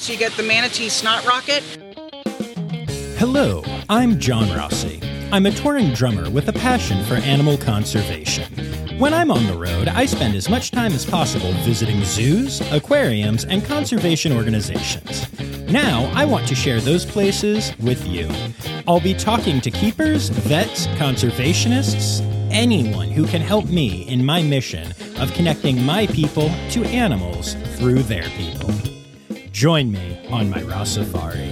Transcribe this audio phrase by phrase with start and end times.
[0.00, 1.62] So you get the manatee snot rocket.
[3.18, 4.98] Hello, I'm John Rossi.
[5.30, 8.50] I'm a touring drummer with a passion for animal conservation.
[8.98, 13.44] When I'm on the road, I spend as much time as possible visiting zoos, aquariums,
[13.44, 15.26] and conservation organizations.
[15.70, 18.26] Now, I want to share those places with you.
[18.88, 24.94] I'll be talking to keepers, vets, conservationists, anyone who can help me in my mission
[25.18, 28.70] of connecting my people to animals through their people.
[29.60, 31.50] Join me on my Rossafari.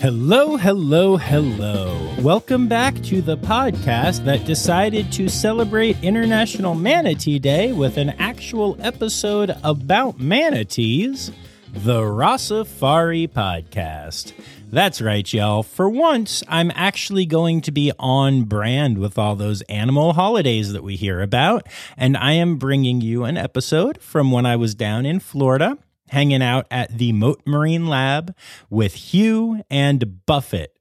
[0.00, 2.14] Hello, hello, hello.
[2.20, 8.76] Welcome back to the podcast that decided to celebrate International Manatee Day with an actual
[8.78, 11.32] episode about manatees,
[11.72, 14.34] the Rossafari Podcast.
[14.72, 15.62] That's right, y'all.
[15.62, 20.82] For once, I'm actually going to be on brand with all those animal holidays that
[20.82, 25.04] we hear about, and I am bringing you an episode from when I was down
[25.04, 25.76] in Florida
[26.08, 28.34] hanging out at the Mote Marine Lab
[28.70, 30.78] with Hugh and Buffett,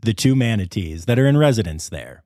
[0.00, 2.22] the two manatees that are in residence there.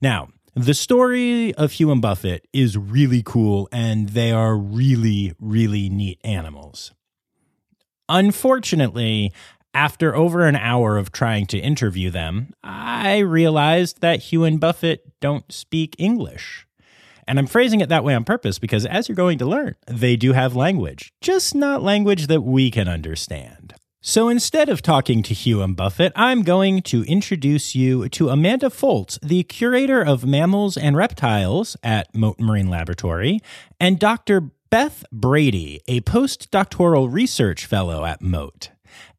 [0.00, 5.88] Now, the story of Hugh and Buffett is really cool, and they are really, really
[5.88, 6.92] neat animals.
[8.08, 9.32] Unfortunately,
[9.74, 15.20] after over an hour of trying to interview them, I realized that Hugh and Buffett
[15.20, 16.66] don't speak English.
[17.26, 20.16] And I'm phrasing it that way on purpose because, as you're going to learn, they
[20.16, 23.74] do have language, just not language that we can understand.
[24.02, 28.70] So instead of talking to Hugh and Buffett, I'm going to introduce you to Amanda
[28.70, 33.40] Foltz, the curator of mammals and reptiles at Mote Marine Laboratory,
[33.78, 34.50] and Dr.
[34.70, 38.70] Beth Brady, a postdoctoral research fellow at Mote.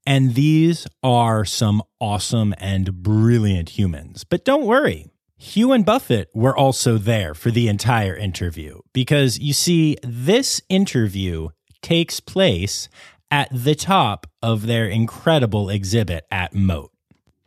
[0.05, 4.23] And these are some awesome and brilliant humans.
[4.23, 9.53] But don't worry, Hugh and Buffett were also there for the entire interview because you
[9.53, 11.49] see, this interview
[11.81, 12.89] takes place
[13.29, 16.91] at the top of their incredible exhibit at Mote.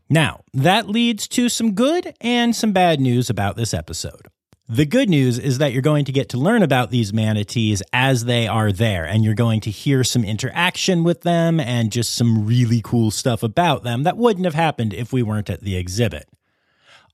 [0.09, 4.29] Now, that leads to some good and some bad news about this episode.
[4.69, 8.25] The good news is that you're going to get to learn about these manatees as
[8.25, 12.47] they are there, and you're going to hear some interaction with them and just some
[12.47, 16.31] really cool stuff about them that wouldn't have happened if we weren't at the exhibit.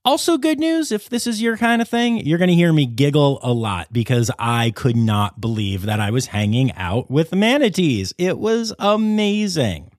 [0.05, 2.85] Also, good news if this is your kind of thing, you're going to hear me
[2.85, 8.13] giggle a lot because I could not believe that I was hanging out with manatees.
[8.17, 9.90] It was amazing.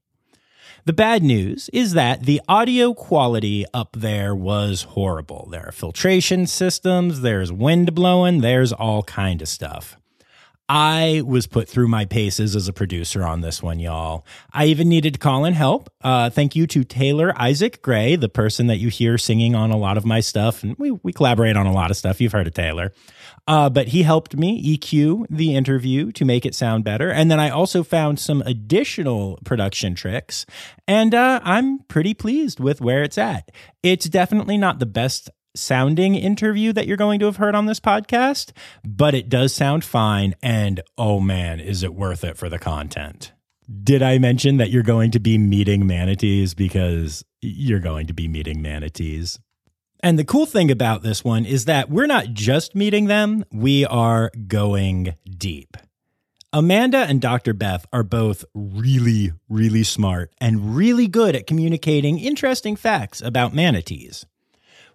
[0.84, 5.48] The bad news is that the audio quality up there was horrible.
[5.48, 9.96] There are filtration systems, there's wind blowing, there's all kind of stuff.
[10.68, 14.26] I was put through my paces as a producer on this one, y'all.
[14.52, 15.88] I even needed to call in help.
[16.00, 19.76] Uh, thank you to Taylor Isaac Gray, the person that you hear singing on a
[19.76, 20.64] lot of my stuff.
[20.64, 22.20] And we, we collaborate on a lot of stuff.
[22.20, 22.92] You've heard of Taylor.
[23.48, 27.10] Uh, but he helped me EQ the interview to make it sound better.
[27.10, 30.46] And then I also found some additional production tricks.
[30.86, 33.50] And uh, I'm pretty pleased with where it's at.
[33.82, 37.80] It's definitely not the best sounding interview that you're going to have heard on this
[37.80, 38.52] podcast,
[38.84, 40.34] but it does sound fine.
[40.42, 43.32] And oh man, is it worth it for the content?
[43.82, 48.28] Did I mention that you're going to be meeting manatees because you're going to be
[48.28, 49.38] meeting manatees?
[50.02, 53.86] And the cool thing about this one is that we're not just meeting them, we
[53.86, 55.76] are going deep.
[56.52, 57.54] Amanda and Dr.
[57.54, 64.26] Beth are both really, really smart and really good at communicating interesting facts about manatees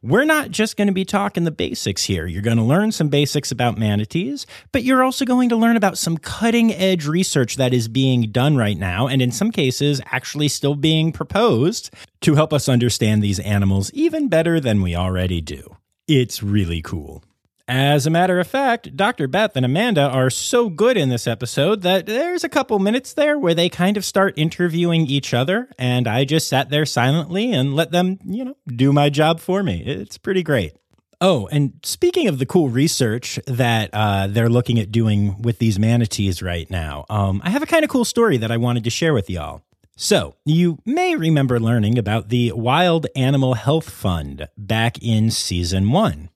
[0.01, 2.25] we're not just going to be talking the basics here.
[2.25, 5.97] You're going to learn some basics about manatees, but you're also going to learn about
[5.97, 10.47] some cutting edge research that is being done right now, and in some cases, actually
[10.47, 11.89] still being proposed
[12.21, 15.75] to help us understand these animals even better than we already do.
[16.07, 17.23] It's really cool.
[17.69, 19.27] As a matter of fact, Dr.
[19.27, 23.37] Beth and Amanda are so good in this episode that there's a couple minutes there
[23.37, 27.75] where they kind of start interviewing each other, and I just sat there silently and
[27.75, 29.83] let them, you know, do my job for me.
[29.85, 30.77] It's pretty great.
[31.19, 35.77] Oh, and speaking of the cool research that uh, they're looking at doing with these
[35.77, 38.89] manatees right now, um, I have a kind of cool story that I wanted to
[38.89, 39.61] share with y'all.
[39.97, 46.29] So, you may remember learning about the Wild Animal Health Fund back in season one.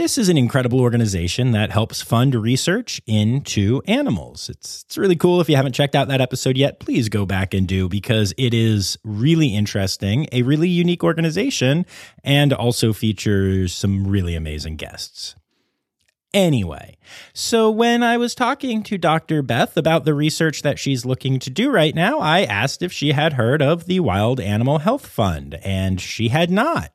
[0.00, 4.48] This is an incredible organization that helps fund research into animals.
[4.48, 5.42] It's, it's really cool.
[5.42, 8.54] If you haven't checked out that episode yet, please go back and do because it
[8.54, 11.84] is really interesting, a really unique organization,
[12.24, 15.34] and also features some really amazing guests.
[16.32, 16.96] Anyway,
[17.34, 19.42] so when I was talking to Dr.
[19.42, 23.12] Beth about the research that she's looking to do right now, I asked if she
[23.12, 26.90] had heard of the Wild Animal Health Fund, and she had not.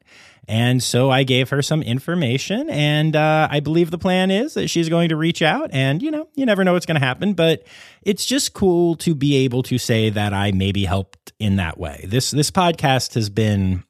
[0.47, 4.67] And so I gave her some information, and uh, I believe the plan is that
[4.69, 5.69] she's going to reach out.
[5.73, 7.63] And, you know, you never know what's going to happen, but
[8.03, 12.05] it's just cool to be able to say that I maybe helped in that way.
[12.07, 13.83] This, this podcast has been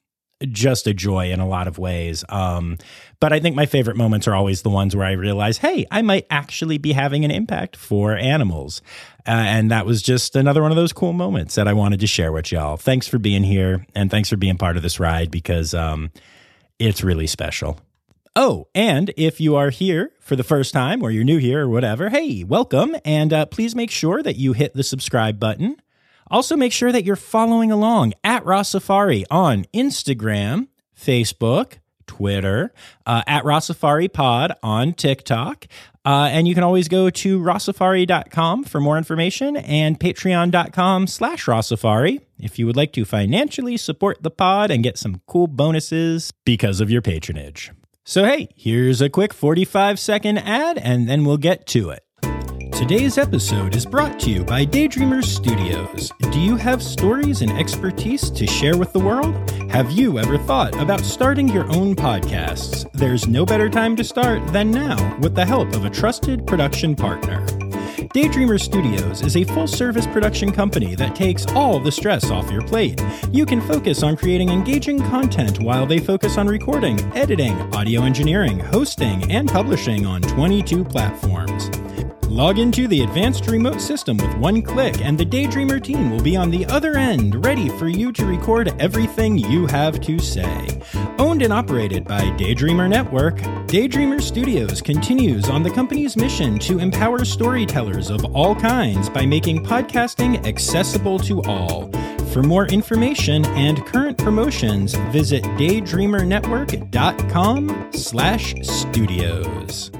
[0.44, 2.24] just a joy in a lot of ways.
[2.28, 2.76] Um,
[3.20, 6.02] but I think my favorite moments are always the ones where I realize, hey, I
[6.02, 8.82] might actually be having an impact for animals.
[9.26, 12.06] Uh, and that was just another one of those cool moments that I wanted to
[12.06, 12.76] share with y'all.
[12.76, 16.10] Thanks for being here and thanks for being part of this ride because um,
[16.78, 17.80] it's really special.
[18.34, 21.68] Oh, and if you are here for the first time or you're new here or
[21.68, 22.94] whatever, hey, welcome.
[23.04, 25.76] And uh, please make sure that you hit the subscribe button
[26.28, 30.68] also, make sure that you're following along at Rossafari on Instagram,
[30.98, 32.72] Facebook, Twitter,
[33.04, 35.66] uh, at Safari Pod on TikTok.
[36.04, 42.20] Uh, and you can always go to rossafari.com for more information and patreon.com slash rossafari
[42.38, 46.80] if you would like to financially support the pod and get some cool bonuses because
[46.80, 47.72] of your patronage.
[48.04, 52.05] So, hey, here's a quick 45 second ad, and then we'll get to it.
[52.76, 56.12] Today's episode is brought to you by Daydreamers Studios.
[56.30, 59.34] Do you have stories and expertise to share with the world?
[59.70, 62.86] Have you ever thought about starting your own podcasts?
[62.92, 66.94] There's no better time to start than now with the help of a trusted production
[66.94, 67.40] partner.
[68.12, 72.62] Daydreamer Studios is a full service production company that takes all the stress off your
[72.62, 73.02] plate.
[73.32, 78.60] You can focus on creating engaging content while they focus on recording, editing, audio engineering,
[78.60, 81.70] hosting, and publishing on 22 platforms.
[82.36, 86.36] Log into the advanced remote system with one click, and the Daydreamer team will be
[86.36, 90.78] on the other end, ready for you to record everything you have to say.
[91.18, 93.38] Owned and operated by Daydreamer Network,
[93.68, 99.64] Daydreamer Studios continues on the company's mission to empower storytellers of all kinds by making
[99.64, 101.90] podcasting accessible to all.
[102.34, 109.90] For more information and current promotions, visit daydreamernetwork.com slash studios.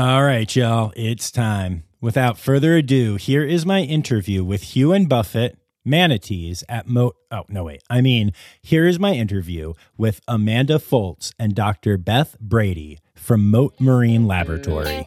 [0.00, 1.84] All right, y'all, it's time.
[2.00, 7.16] Without further ado, here is my interview with Hugh and Buffett, manatees at Mote.
[7.30, 7.82] Oh, no, wait.
[7.90, 8.32] I mean,
[8.62, 11.98] here is my interview with Amanda Foltz and Dr.
[11.98, 15.06] Beth Brady from Mote Marine Laboratory.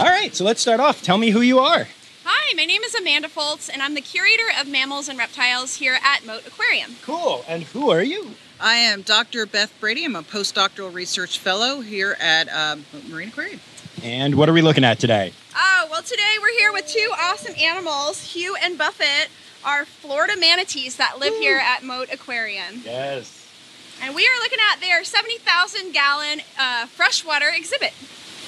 [0.00, 1.00] All right, so let's start off.
[1.02, 1.86] Tell me who you are.
[2.24, 5.96] Hi, my name is Amanda Foltz, and I'm the curator of mammals and reptiles here
[6.02, 6.96] at Mote Aquarium.
[7.02, 7.44] Cool.
[7.46, 8.34] And who are you?
[8.60, 9.44] I am Dr.
[9.44, 10.04] Beth Brady.
[10.04, 13.60] I'm a postdoctoral research fellow here at um, Marine Aquarium.
[14.02, 15.32] And what are we looking at today?
[15.54, 19.28] Oh, well, today we're here with two awesome animals, Hugh and Buffett,
[19.62, 22.80] are Florida manatees that live here at Mote Aquarium.
[22.82, 23.46] Yes.
[24.02, 27.92] And we are looking at their 70,000 gallon uh, freshwater exhibit.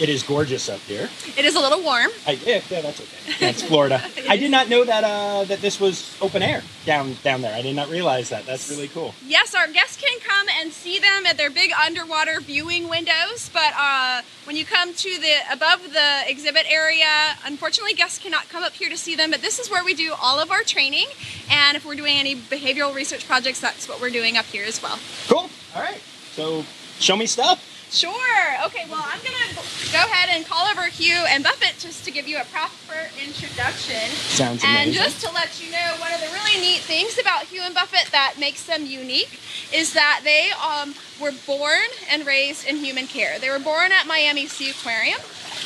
[0.01, 1.09] It is gorgeous up here.
[1.37, 2.11] It is a little warm.
[2.25, 3.33] I, yeah, yeah, that's okay.
[3.41, 4.01] That's Florida.
[4.29, 7.53] I did not know that uh, that this was open air down down there.
[7.53, 8.47] I did not realize that.
[8.47, 9.13] That's really cool.
[9.27, 13.73] Yes, our guests can come and see them at their big underwater viewing windows, but
[13.77, 18.75] uh, when you come to the above the exhibit area, unfortunately, guests cannot come up
[18.75, 19.33] here to see them.
[19.33, 21.07] But this is where we do all of our training,
[21.51, 24.81] and if we're doing any behavioral research projects, that's what we're doing up here as
[24.81, 24.99] well.
[25.27, 25.51] Cool.
[25.75, 26.01] All right.
[26.35, 26.65] So
[27.01, 27.78] show me stuff.
[27.91, 28.65] Sure.
[28.67, 29.55] Okay, well, I'm going to
[29.93, 34.09] go ahead and call over Hugh and Buffett just to give you a proper introduction.
[34.11, 34.93] Sounds And amazing.
[34.93, 38.11] just to let you know, one of the really neat things about Hugh and Buffett
[38.13, 39.41] that makes them unique
[39.73, 43.39] is that they um, were born and raised in human care.
[43.39, 45.21] They were born at Miami Seaquarium,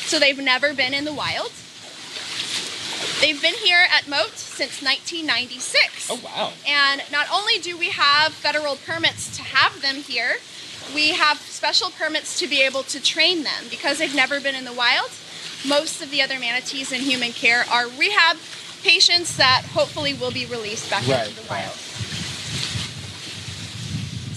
[0.07, 1.51] so they've never been in the wild.
[3.19, 6.09] They've been here at Mote since 1996.
[6.11, 6.51] oh wow.
[6.67, 10.35] And not only do we have federal permits to have them here,
[10.93, 14.65] we have special permits to be able to train them because they've never been in
[14.65, 15.09] the wild.
[15.67, 18.37] Most of the other manatees in human care are rehab
[18.83, 21.71] patients that hopefully will be released back Right, into the wild.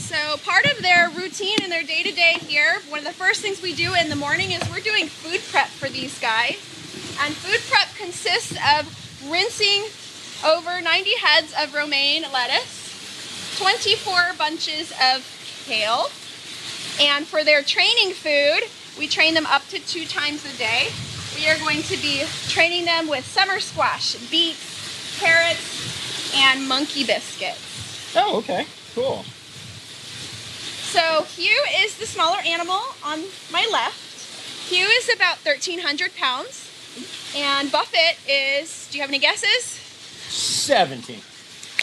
[0.06, 3.42] So part of their routine and their day to day here, one of the first
[3.42, 6.56] things we do in the morning is we're doing food prep for these guys.
[7.20, 8.86] And food prep consists of
[9.28, 9.84] rinsing
[10.44, 15.26] over 90 heads of romaine lettuce, 24 bunches of
[15.66, 16.06] kale,
[17.00, 20.88] and for their training food, we train them up to two times a day.
[21.36, 28.14] We are going to be training them with summer squash, beets, carrots, and monkey biscuits.
[28.16, 28.66] Oh, okay.
[28.94, 29.22] Cool.
[30.88, 33.22] So Hugh is the smaller animal on
[33.52, 34.00] my left.
[34.70, 36.70] Hugh is about 1,300 pounds,
[37.36, 39.64] and Buffett is, do you have any guesses?
[40.32, 41.20] Seventeen.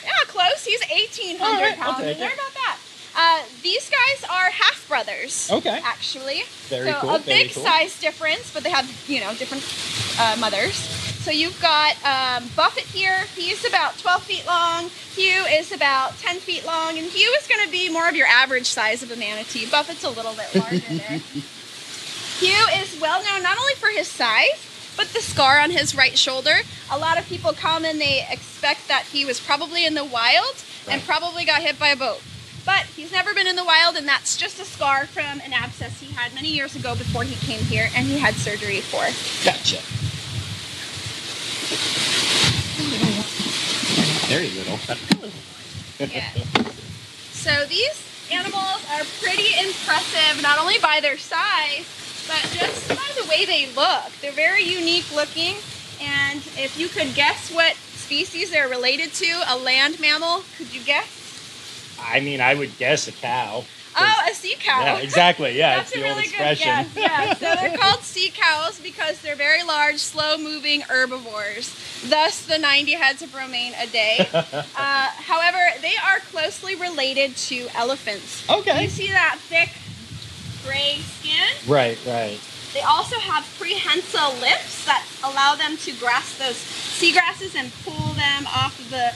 [0.03, 0.65] Yeah, close.
[0.65, 1.99] He's 1,800 All right, pounds.
[1.99, 2.17] They're it.
[2.17, 2.77] about that.
[3.15, 5.49] Uh, these guys are half brothers.
[5.51, 5.79] Okay.
[5.83, 6.43] Actually.
[6.67, 7.63] Very so cool, a big cool.
[7.63, 9.63] size difference, but they have you know different
[10.19, 10.75] uh, mothers.
[11.23, 13.25] So you've got um, Buffett here.
[13.35, 14.89] He's about 12 feet long.
[15.15, 18.27] Hugh is about 10 feet long, and Hugh is going to be more of your
[18.27, 19.65] average size of a manatee.
[19.71, 21.19] Buffett's a little bit larger there.
[22.39, 26.17] Hugh is well known not only for his size, but the scar on his right
[26.17, 26.55] shoulder.
[26.91, 30.55] A lot of people come and they expect that he was probably in the wild
[30.89, 32.21] and probably got hit by a boat.
[32.65, 35.99] But he's never been in the wild, and that's just a scar from an abscess
[35.99, 39.03] he had many years ago before he came here and he had surgery for.
[39.43, 39.81] Gotcha.
[44.27, 44.79] Very little.
[45.99, 46.31] Yeah.
[47.31, 48.01] So these
[48.31, 51.85] animals are pretty impressive, not only by their size,
[52.27, 54.11] but just by the way they look.
[54.21, 55.57] They're very unique looking,
[56.01, 60.81] and if you could guess what species they're related to, a land mammal, could you
[60.81, 61.22] guess?
[61.99, 63.63] I mean, I would guess a cow.
[63.95, 64.81] Oh, a sea cow.
[64.81, 65.55] Yeah, exactly.
[65.55, 66.67] Yeah, That's it's a the old really expression.
[66.85, 66.97] good guess.
[66.97, 71.75] Yeah, so they're called sea cows because they're very large, slow-moving herbivores.
[72.09, 74.27] Thus, the 90 heads of romaine a day.
[74.75, 78.47] Uh, however, they are closely related to elephants.
[78.49, 78.83] Okay.
[78.83, 79.69] You see that thick
[80.65, 81.71] gray skin?
[81.71, 82.39] Right, right.
[82.73, 88.47] They also have prehensile lips that allow them to grasp those seagrasses and pull them
[88.47, 89.13] off of the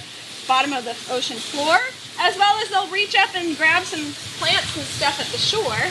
[0.47, 1.77] bottom of the ocean floor,
[2.19, 5.81] as well as they'll reach up and grab some plants and stuff at the shore.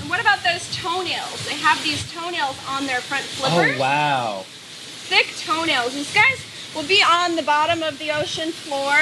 [0.00, 1.46] And what about those toenails?
[1.46, 3.76] They have these toenails on their front flippers.
[3.76, 4.44] Oh wow.
[4.46, 5.94] Thick toenails.
[5.94, 8.94] These guys will be on the bottom of the ocean floor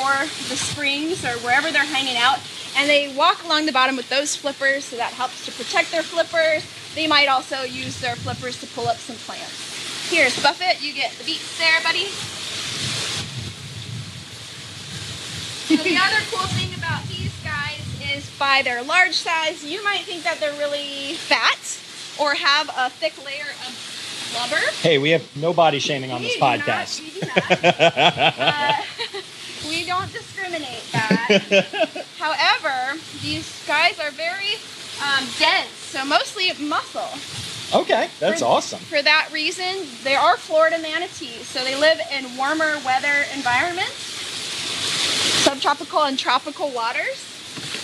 [0.00, 0.12] or
[0.48, 2.38] the springs or wherever they're hanging out.
[2.76, 6.02] And they walk along the bottom with those flippers, so that helps to protect their
[6.02, 6.64] flippers.
[6.94, 10.10] They might also use their flippers to pull up some plants.
[10.10, 12.06] Here's Buffett, you get the beets there, buddy.
[15.68, 17.80] The other cool thing about these guys
[18.16, 21.58] is by their large size, you might think that they're really fat
[22.18, 24.62] or have a thick layer of blubber.
[24.82, 27.00] Hey, we have no body shaming on We this do not- podcast.
[27.00, 27.28] we do.
[28.38, 28.72] Uh,
[29.68, 32.04] we don't discriminate that.
[32.18, 34.54] However, these guys are very
[35.02, 37.08] um, dense, so mostly muscle.
[37.82, 38.78] okay, that's For- awesome.
[38.80, 44.17] For that reason, they are Florida manatees, so they live in warmer weather environments,
[45.44, 47.24] subtropical and tropical waters.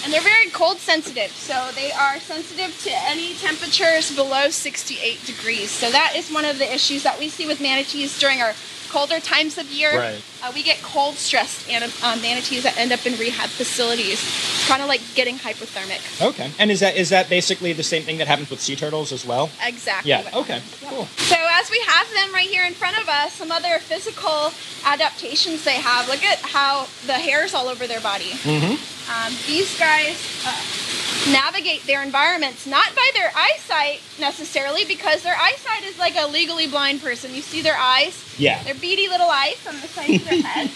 [0.04, 5.70] And they're very cold sensitive, so they are sensitive to any temperatures below 68 degrees.
[5.70, 8.52] So that is one of the issues that we see with manatees during our
[8.94, 9.98] colder times of year.
[9.98, 10.22] Right.
[10.40, 14.22] Uh, we get cold stressed an- um, manatees that end up in rehab facilities.
[14.22, 16.02] It's kind of like getting hypothermic.
[16.22, 16.48] Okay.
[16.60, 19.26] And is that is that basically the same thing that happens with sea turtles as
[19.26, 19.50] well?
[19.66, 20.10] Exactly.
[20.10, 20.22] Yeah.
[20.32, 20.60] Okay.
[20.62, 20.90] Yep.
[20.90, 21.06] Cool.
[21.30, 24.52] So as we have them right here in front of us, some other physical
[24.84, 26.06] adaptations they have.
[26.06, 28.30] Look at how the hairs all over their body.
[28.46, 28.78] Mm-hmm.
[29.10, 30.83] Um, these guys uh,
[31.32, 36.66] navigate their environments not by their eyesight necessarily, because their eyesight is like a legally
[36.66, 37.34] blind person.
[37.34, 38.62] You see their eyes, Yeah.
[38.62, 40.70] their beady little eyes on the sides of their head.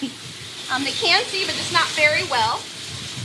[0.72, 2.60] Um, they can see, but just not very well.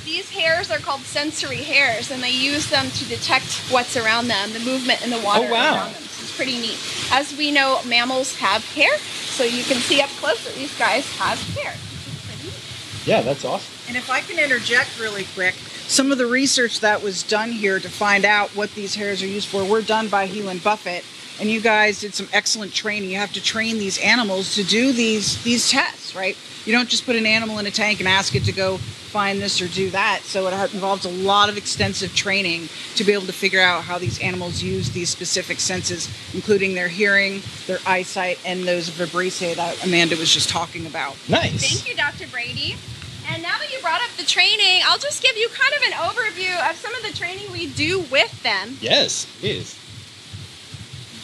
[0.05, 4.51] These hairs are called sensory hairs, and they use them to detect what's around them,
[4.51, 5.75] the movement in the water Oh, wow.
[5.75, 6.03] around them.
[6.03, 6.77] So it's pretty neat.
[7.11, 11.07] As we know, mammals have hair, so you can see up close that these guys
[11.17, 11.71] have hair.
[11.71, 13.05] which is pretty neat.
[13.05, 13.73] Yeah, that's awesome.
[13.87, 15.55] And if I can interject really quick,
[15.87, 19.27] some of the research that was done here to find out what these hairs are
[19.27, 21.03] used for were done by Hugh and Buffett.
[21.39, 23.09] And you guys did some excellent training.
[23.09, 26.37] You have to train these animals to do these these tests, right?
[26.65, 29.39] You don't just put an animal in a tank and ask it to go find
[29.39, 30.21] this or do that.
[30.23, 33.99] So it involves a lot of extensive training to be able to figure out how
[33.99, 39.85] these animals use these specific senses, including their hearing, their eyesight, and those vibrissae that
[39.85, 41.15] Amanda was just talking about.
[41.29, 41.61] Nice.
[41.61, 42.27] Thank you, Dr.
[42.27, 42.75] Brady.
[43.29, 45.93] And now that you brought up the training, I'll just give you kind of an
[45.93, 48.77] overview of some of the training we do with them.
[48.81, 49.79] Yes, it is.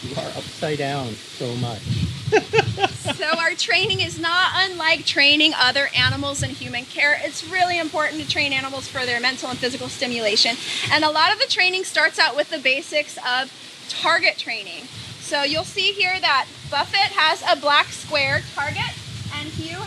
[0.03, 1.81] You are upside down so much.
[3.15, 7.19] so our training is not unlike training other animals in human care.
[7.23, 10.55] It's really important to train animals for their mental and physical stimulation.
[10.91, 13.51] And a lot of the training starts out with the basics of
[13.89, 14.83] target training.
[15.19, 18.98] So you'll see here that Buffett has a black square target and Hugh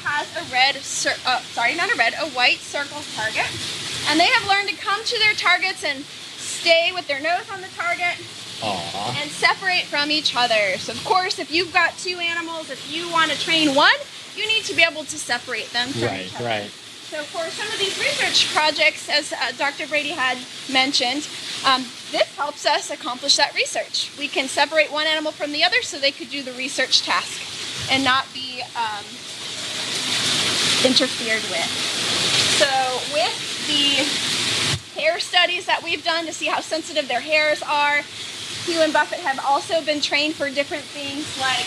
[0.04, 0.76] has a red,
[1.26, 3.46] uh, sorry, not a red, a white circle target.
[4.08, 7.60] And they have learned to come to their targets and stay with their nose on
[7.60, 8.18] the target
[8.62, 9.18] Aw.
[9.20, 10.76] and separate from each other.
[10.78, 13.94] So, of course, if you've got two animals, if you want to train one,
[14.36, 16.44] you need to be able to separate them from Right, each other.
[16.44, 16.70] right.
[17.10, 19.86] So, for some of these research projects, as uh, Dr.
[19.86, 20.38] Brady had
[20.72, 21.28] mentioned,
[21.66, 24.10] um, this helps us accomplish that research.
[24.18, 27.38] We can separate one animal from the other so they could do the research task
[27.90, 29.04] and not be um,
[30.84, 31.70] interfered with.
[32.58, 32.68] So,
[33.12, 38.02] with the hair studies that we've done to see how sensitive their hairs are,
[38.64, 41.66] Hugh and Buffett have also been trained for different things like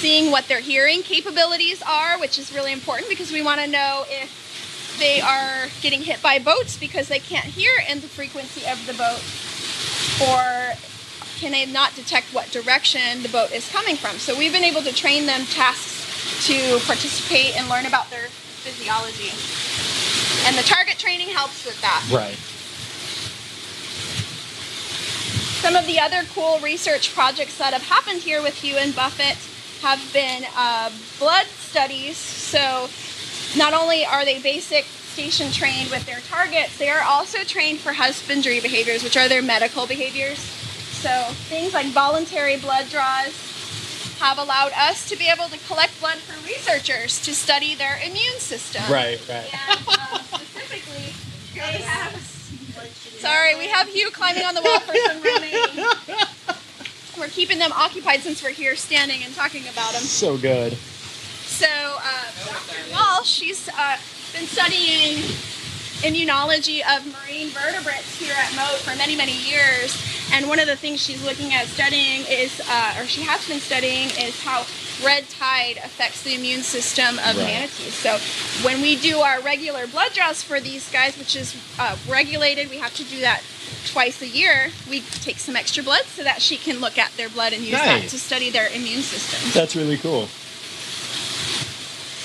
[0.00, 4.04] seeing what their hearing capabilities are, which is really important because we want to know
[4.08, 8.84] if they are getting hit by boats because they can't hear in the frequency of
[8.86, 9.20] the boat,
[10.30, 10.76] or
[11.38, 14.16] can they not detect what direction the boat is coming from.
[14.18, 16.05] So we've been able to train them tasks
[16.42, 18.28] to participate and learn about their
[18.62, 19.32] physiology.
[20.46, 22.04] And the target training helps with that.
[22.12, 22.36] Right.
[25.62, 29.36] Some of the other cool research projects that have happened here with Hugh and Buffett
[29.82, 32.16] have been uh, blood studies.
[32.16, 32.88] So
[33.56, 37.92] not only are they basic station trained with their targets, they are also trained for
[37.92, 40.38] husbandry behaviors, which are their medical behaviors.
[40.38, 41.10] So
[41.48, 43.32] things like voluntary blood draws
[44.18, 48.38] have allowed us to be able to collect blood for researchers to study their immune
[48.38, 48.82] system.
[48.90, 49.48] Right, right.
[49.70, 51.12] And um, specifically,
[51.54, 52.12] they have.
[53.18, 55.84] Sorry, we have Hugh climbing on the wall for some remaining.
[57.18, 60.02] We're keeping them occupied since we're here standing and talking about them.
[60.02, 60.74] So good.
[60.74, 62.76] So, uh, Dr.
[62.92, 63.96] Walsh, she's uh,
[64.34, 65.16] been studying
[66.04, 69.96] immunology of marine vertebrates here at Mote for many, many years.
[70.32, 73.60] And one of the things she's looking at studying is, uh, or she has been
[73.60, 74.66] studying, is how
[75.04, 77.46] red tide affects the immune system of Right.
[77.46, 77.94] manatees.
[77.94, 78.18] So
[78.64, 82.78] when we do our regular blood draws for these guys, which is uh, regulated, we
[82.78, 83.42] have to do that
[83.86, 84.72] twice a year.
[84.90, 87.72] We take some extra blood so that she can look at their blood and use
[87.78, 89.50] that to study their immune system.
[89.54, 90.28] That's really cool.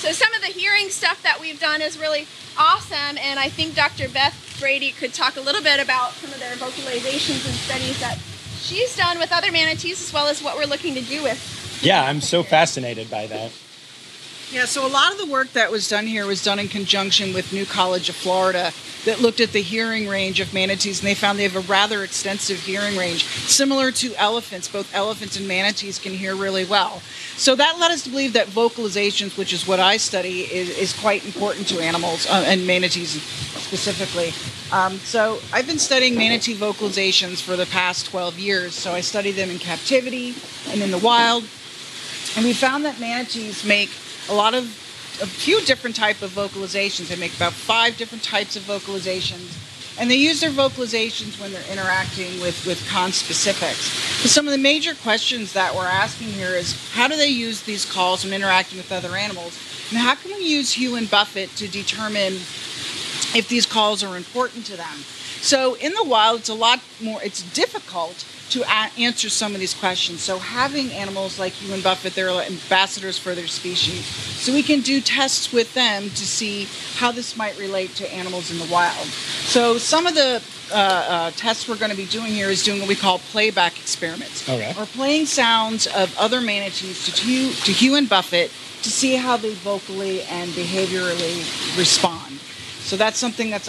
[0.02, 2.26] So some of the hearing stuff that we've done is really
[2.58, 4.08] awesome, and I think Dr.
[4.08, 8.18] Beth Brady could talk a little bit about some of their vocalizations and studies that
[8.60, 11.80] she's done with other manatees, as well as what we're looking to do with.
[11.82, 13.50] Yeah, I'm so fascinated by that.
[14.52, 17.32] Yeah, so a lot of the work that was done here was done in conjunction
[17.32, 18.70] with New College of Florida
[19.06, 22.04] that looked at the hearing range of manatees and they found they have a rather
[22.04, 24.68] extensive hearing range similar to elephants.
[24.68, 27.00] Both elephants and manatees can hear really well.
[27.38, 30.92] So that led us to believe that vocalizations which is what i study is, is
[30.92, 34.34] quite important to animals uh, and manatees specifically.
[34.70, 38.74] Um, so i've been studying manatee vocalizations for the past 12 years.
[38.74, 40.34] So i study them in captivity
[40.68, 41.44] and in the wild.
[42.36, 43.88] And we found that manatees make
[44.28, 44.64] a lot of
[45.20, 49.58] a few different type of vocalizations they make about five different types of vocalizations
[50.00, 54.58] and they use their vocalizations when they're interacting with with conspecifics but some of the
[54.58, 58.78] major questions that we're asking here is how do they use these calls when interacting
[58.78, 59.58] with other animals
[59.90, 62.34] and how can we use hugh and buffett to determine
[63.34, 65.04] if these calls are important to them.
[65.40, 67.22] So in the wild, it's a lot more.
[67.22, 68.64] It's difficult to
[68.98, 70.20] answer some of these questions.
[70.20, 74.04] So having animals like Hugh and Buffett, they're ambassadors for their species.
[74.04, 78.50] So we can do tests with them to see how this might relate to animals
[78.50, 79.06] in the wild.
[79.06, 82.80] So some of the uh, uh, tests we're going to be doing here is doing
[82.80, 84.48] what we call playback experiments.
[84.48, 84.74] Okay.
[84.78, 88.50] Or playing sounds of other manatees to Hugh, to Hugh and Buffett
[88.82, 92.31] to see how they vocally and behaviorally respond.
[92.84, 93.68] So that's something that's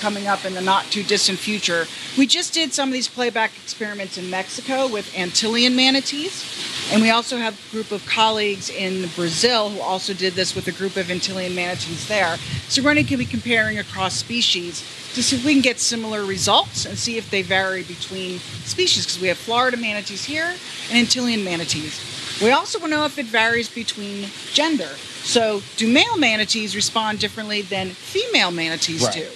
[0.00, 1.86] coming up in the not too distant future.
[2.16, 7.10] We just did some of these playback experiments in Mexico with Antillean manatees, and we
[7.10, 10.96] also have a group of colleagues in Brazil who also did this with a group
[10.96, 12.36] of Antillean manatees there.
[12.68, 14.80] So we're going to be comparing across species
[15.14, 19.04] to see if we can get similar results and see if they vary between species
[19.04, 20.54] because we have Florida manatees here
[20.90, 22.00] and Antillean manatees.
[22.42, 24.88] We also want to know if it varies between gender.
[25.22, 29.14] So, do male manatees respond differently than female manatees Right.
[29.14, 29.28] do?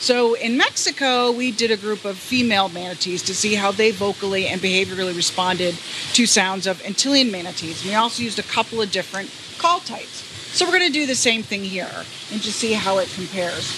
[0.00, 4.46] So, in Mexico, we did a group of female manatees to see how they vocally
[4.46, 5.76] and behaviorally responded
[6.14, 7.84] to sounds of Antillean manatees.
[7.84, 10.24] We also used a couple of different call types.
[10.52, 13.70] So, we're going to do the same thing here and just see how it compares.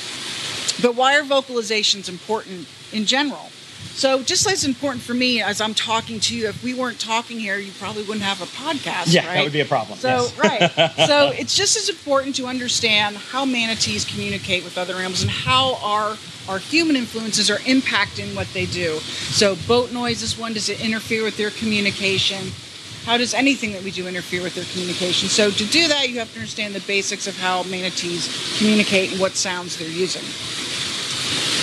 [0.81, 3.51] But why are vocalizations important in general?
[3.99, 7.37] So, just as important for me as I'm talking to you, if we weren't talking
[7.37, 9.13] here, you probably wouldn't have a podcast.
[9.13, 9.35] Yeah, right?
[9.35, 9.99] that would be a problem.
[9.99, 10.39] So, yes.
[10.39, 10.95] right.
[11.09, 15.75] So, it's just as important to understand how manatees communicate with other animals and how
[15.83, 16.17] our
[16.49, 18.99] our human influences are impacting what they do.
[19.01, 20.53] So, boat noise is one.
[20.53, 22.53] Does it interfere with their communication?
[23.05, 25.29] How does anything that we do interfere with their communication?
[25.29, 29.21] So, to do that, you have to understand the basics of how manatees communicate and
[29.21, 30.23] what sounds they're using.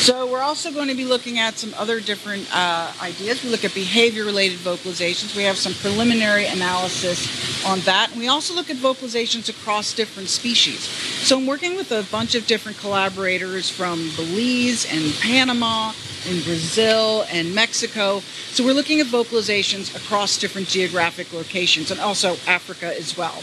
[0.06, 3.44] So we're also going to be looking at some other different uh, ideas.
[3.44, 5.36] We look at behavior-related vocalizations.
[5.36, 8.12] We have some preliminary analysis on that.
[8.12, 10.82] And we also look at vocalizations across different species.
[10.82, 15.92] So I'm working with a bunch of different collaborators from Belize and Panama
[16.30, 18.20] and Brazil and Mexico.
[18.52, 23.42] So we're looking at vocalizations across different geographic locations and also Africa as well.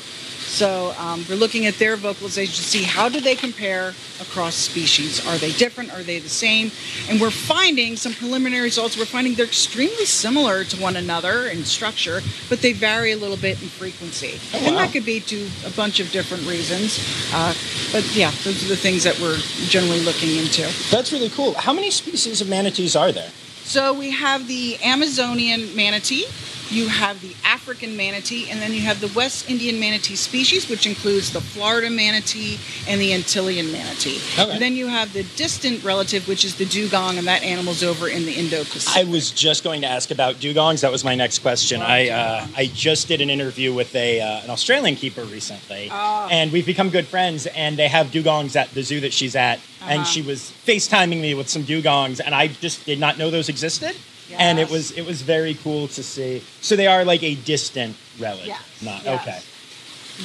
[0.52, 5.26] So um, we're looking at their vocalizations to see how do they compare across species.
[5.26, 5.94] Are they different?
[5.94, 6.70] Are they the same?
[7.08, 8.98] And we're finding some preliminary results.
[8.98, 13.38] We're finding they're extremely similar to one another in structure, but they vary a little
[13.38, 14.38] bit in frequency.
[14.52, 17.00] Oh, And that could be to a bunch of different reasons.
[17.32, 17.54] Uh,
[17.90, 19.38] but yeah, those are the things that we're
[19.68, 20.68] generally looking into.
[20.90, 21.54] That's really cool.
[21.54, 23.30] How many species of manatees are there?
[23.64, 26.26] So we have the Amazonian manatee,
[26.72, 30.86] you have the African manatee, and then you have the West Indian manatee species, which
[30.86, 32.58] includes the Florida manatee
[32.88, 34.18] and the Antillean manatee.
[34.38, 34.50] Okay.
[34.52, 38.08] And then you have the distant relative, which is the dugong, and that animal's over
[38.08, 38.96] in the Indo-Pacific.
[38.96, 40.80] I was just going to ask about dugongs.
[40.80, 41.82] That was my next question.
[41.82, 42.46] I uh.
[42.56, 46.28] I just did an interview with a uh, an Australian keeper recently, Ah.
[46.30, 47.46] and we've become good friends.
[47.46, 50.04] And they have dugongs at the zoo that she's at, and Uh-huh.
[50.04, 53.94] she was FaceTiming me with some dugongs, and I just did not know those existed.
[54.38, 56.42] And it was it was very cool to see.
[56.60, 59.20] So they are like a distant relic, Yes, not yes.
[59.22, 59.38] okay.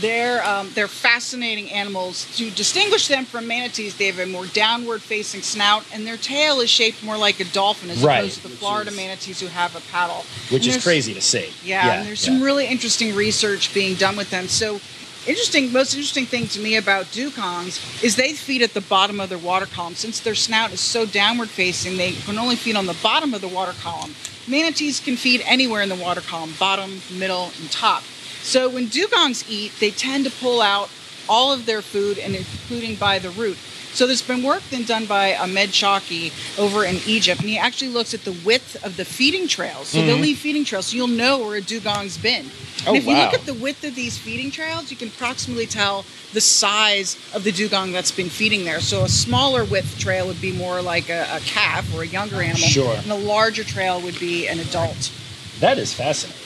[0.02, 2.28] They're um, they're fascinating animals.
[2.38, 6.70] To distinguish them from manatees, they have a more downward-facing snout, and their tail is
[6.70, 9.48] shaped more like a dolphin as Right, opposed to the which Florida is- manatees who
[9.48, 10.26] have a paddle.
[10.52, 11.50] Which And is crazy to see.
[11.64, 14.50] Yeah, and there's some really interesting research being done with them.
[14.50, 14.82] So,
[15.28, 15.72] interesting.
[15.72, 19.38] Most interesting thing to me about dugongs is they feed at the bottom of their
[19.38, 19.96] water column.
[19.96, 23.42] Since their snout is so downward facing, they can only feed on the bottom of
[23.42, 24.16] the water column.
[24.48, 28.04] Manatees can feed anywhere in the water column, bottom, middle, and top.
[28.42, 30.90] So when dugongs eat, they tend to pull out
[31.28, 33.58] all of their food, and including by the root.
[33.98, 37.88] So there's been work then done by Ahmed Shawky over in Egypt, and he actually
[37.90, 39.88] looks at the width of the feeding trails.
[39.88, 42.46] So they'll leave feeding trails, so you'll know where a dugong's been.
[42.46, 42.84] Mm-hmm.
[42.86, 45.66] Oh, and if you look at the width of these feeding trails, you can approximately
[45.66, 48.82] tell the size of the dugong that's been feeding there.
[48.82, 52.36] So a smaller width trail would be more like a, a calf or a younger
[52.36, 52.94] animal, Sure.
[52.98, 55.12] and a larger trail would be an adult.
[55.60, 56.40] That is fascinating.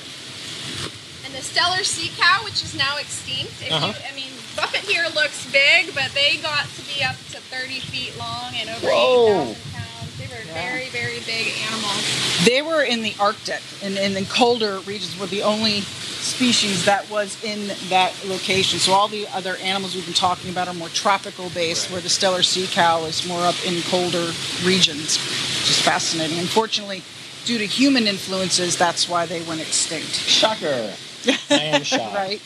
[1.25, 3.51] And the Steller Sea Cow, which is now extinct.
[3.61, 3.87] If Uh-huh.
[3.87, 7.79] you, I mean, Buffett here looks big, but they got to be up to 30
[7.79, 9.41] feet long and over Whoa.
[9.51, 10.17] 8,000 pounds.
[10.17, 10.53] They were Yeah.
[10.69, 12.45] very, very big animals.
[12.45, 17.09] They were in the Arctic and in, in colder regions were the only species that
[17.09, 18.77] was in that location.
[18.79, 22.09] So all the other animals we've been talking about are more tropical based, where the
[22.09, 24.31] Steller sea cow is more up in colder
[24.63, 26.37] regions, which is fascinating.
[26.39, 27.01] Unfortunately,
[27.45, 30.09] due to human influences, that's why they went extinct.
[30.13, 30.93] Shocker.
[31.49, 32.13] I am shocked.
[32.15, 32.41] Right?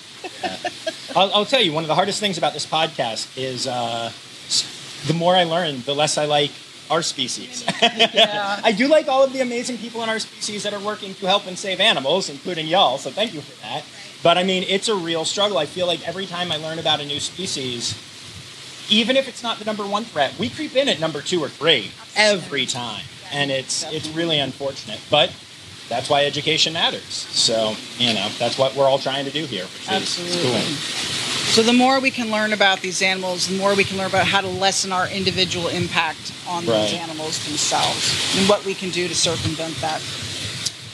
[1.15, 4.11] I'll, I'll tell you, one of the hardest things about this podcast is uh,
[5.07, 6.51] the more I learn, the less I like
[6.89, 7.65] our species.
[8.15, 8.59] Yeah.
[8.63, 11.27] I do like all of the amazing people in our species that are working to
[11.27, 13.83] help and save animals, including y'all, so thank you for that.
[14.23, 15.57] But I mean, it's a real struggle.
[15.57, 17.93] I feel like every time I learn about a new species,
[18.89, 21.49] even if it's not the number one threat, we creep in at number two or
[21.49, 23.03] three every time.
[23.31, 24.99] And it's it's really unfortunate.
[25.09, 25.31] But
[25.89, 27.03] that's why education matters.
[27.31, 30.51] So, you know, that's what we're all trying to do here, which is it's Absolutely.
[30.51, 30.61] cool.
[31.55, 34.25] So the more we can learn about these animals, the more we can learn about
[34.27, 36.89] how to lessen our individual impact on Right.
[36.89, 40.01] these animals themselves and what we can do to circumvent that.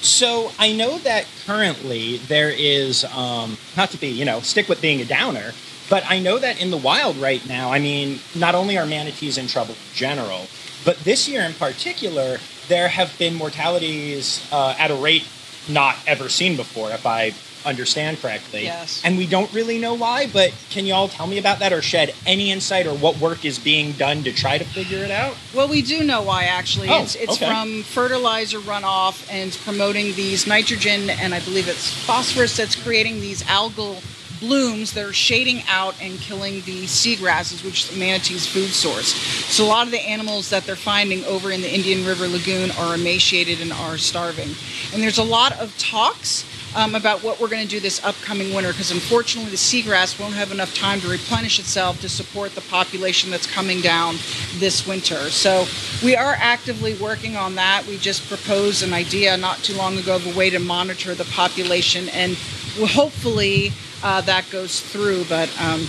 [0.01, 4.82] So I know that currently there is, um, not to be, you know, stick with
[4.82, 5.54] being a downer,
[5.89, 9.38] but I know that in the wild right now, I mean, not only are manatees
[9.38, 10.47] in trouble in general,
[10.84, 15.28] but this year in particular, there have been mortalities uh, at a rate
[15.69, 17.34] not ever seen before, if I
[17.65, 18.63] understand correctly.
[18.63, 19.02] Yes.
[19.04, 21.82] And we don't really know why, but can you all tell me about that or
[21.82, 25.36] shed any insight or what work is being done to try to figure it out?
[25.54, 26.89] Well, we do know why actually.
[26.89, 27.45] Oh, it's it's okay.
[27.45, 33.43] from fertilizer runoff and promoting these nitrogen and I believe it's phosphorus that's creating these
[33.43, 34.02] algal
[34.41, 39.13] blooms that are shading out and killing the seagrasses, which is manatee's food source.
[39.45, 42.71] So a lot of the animals that they're finding over in the Indian River Lagoon
[42.71, 44.49] are emaciated and are starving.
[44.93, 48.54] And there's a lot of talks um, about what we're going to do this upcoming
[48.54, 52.62] winter because unfortunately the seagrass won't have enough time to replenish itself to support the
[52.62, 54.15] population that's coming down
[54.56, 55.30] this winter.
[55.30, 55.65] So
[56.04, 57.86] we are actively working on that.
[57.88, 61.25] We just proposed an idea not too long ago of a way to monitor the
[61.25, 62.38] population and
[62.77, 63.73] well, hopefully
[64.04, 65.26] uh, that goes through.
[65.26, 65.88] But um,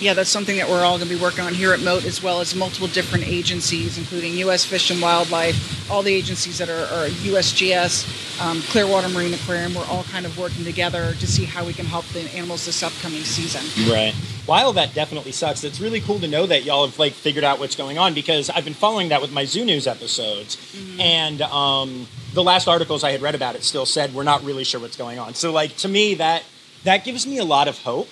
[0.00, 2.22] yeah, that's something that we're all going to be working on here at Mote, as
[2.22, 4.64] well as multiple different agencies, including U.S.
[4.64, 9.74] Fish and Wildlife, all the agencies that are, are USGS, um, Clearwater Marine Aquarium.
[9.74, 12.82] We're all kind of working together to see how we can help the animals this
[12.82, 13.62] upcoming season.
[13.92, 14.14] Right.
[14.46, 17.58] While that definitely sucks, it's really cool to know that y'all have like figured out
[17.58, 20.56] what's going on because I've been following that with my Zoo News episodes,
[20.98, 24.64] and um, the last articles I had read about it still said we're not really
[24.64, 25.34] sure what's going on.
[25.34, 26.44] So like to me that
[26.84, 28.08] that gives me a lot of hope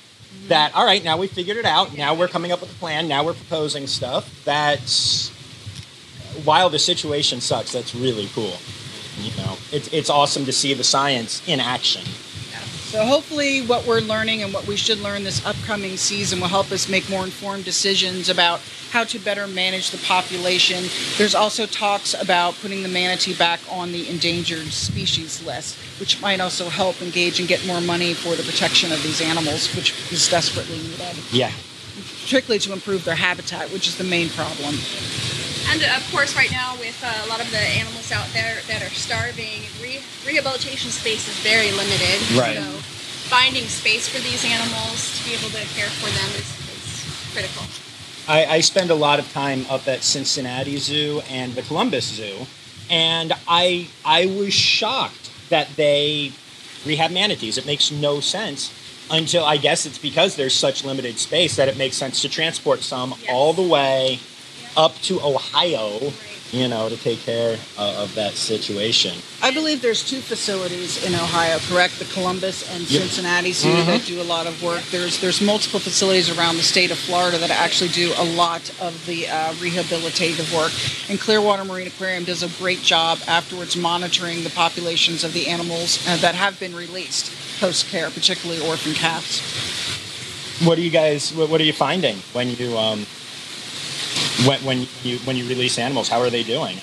[0.48, 1.96] that all right now we figured it out.
[1.96, 3.08] Now we're coming up with a plan.
[3.08, 4.44] Now we're proposing stuff.
[4.44, 5.30] That's
[6.44, 8.56] while the situation sucks, that's really cool.
[9.18, 12.02] You know, it's it's awesome to see the science in action.
[12.86, 16.70] So hopefully, what we're learning and what we should learn this upcoming season will help
[16.70, 18.60] us make more informed decisions about
[18.92, 20.84] how to better manage the population.
[21.18, 26.40] There's also talks about putting the manatee back on the endangered species list, which might
[26.40, 30.28] also help engage and get more money for the protection of these animals, which is
[30.28, 31.50] desperately needed, Yeah.
[32.22, 34.78] particularly to improve their habitat, which is the main problem.
[35.68, 38.82] And of course, right now with uh, a lot of the animals out there that
[38.82, 42.18] are starving, re- rehabilitation space is very limited.
[42.38, 42.56] Right.
[42.56, 42.62] So
[43.28, 47.64] finding space for these animals to be able to care for them is, is critical.
[48.28, 52.46] I, I spend a lot of time up at Cincinnati Zoo and the Columbus Zoo,
[52.90, 56.32] and I I was shocked that they
[56.84, 57.58] rehab manatees.
[57.58, 58.72] It makes no sense
[59.10, 62.80] until I guess it's because there's such limited space that it makes sense to transport
[62.80, 63.30] some Yes.
[63.30, 64.18] all the way
[64.76, 66.12] up to Ohio,
[66.52, 69.18] you know, to take care uh, of that situation.
[69.42, 71.98] I believe there's two facilities in Ohio, correct?
[71.98, 73.02] The Columbus and Yep.
[73.02, 74.82] Cincinnati Zoo that do a lot of work.
[74.90, 79.04] There's there's multiple facilities around the state of Florida that actually do a lot of
[79.06, 80.72] the uh, rehabilitative work.
[81.10, 86.06] And Clearwater Marine Aquarium does a great job afterwards monitoring the populations of the animals
[86.08, 89.40] uh, that have been released post care, particularly orphan cats.
[90.66, 91.32] What are you guys?
[91.34, 93.04] What, what are you finding when you um,
[94.44, 96.08] when when you when you release animals?
[96.08, 96.78] How are they doing?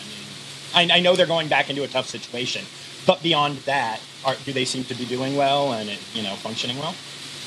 [0.74, 2.66] I, mean, I, I know they're going back into a tough situation,
[3.06, 6.36] but beyond that, are, do they seem to be doing well and it, you know
[6.36, 6.96] functioning well?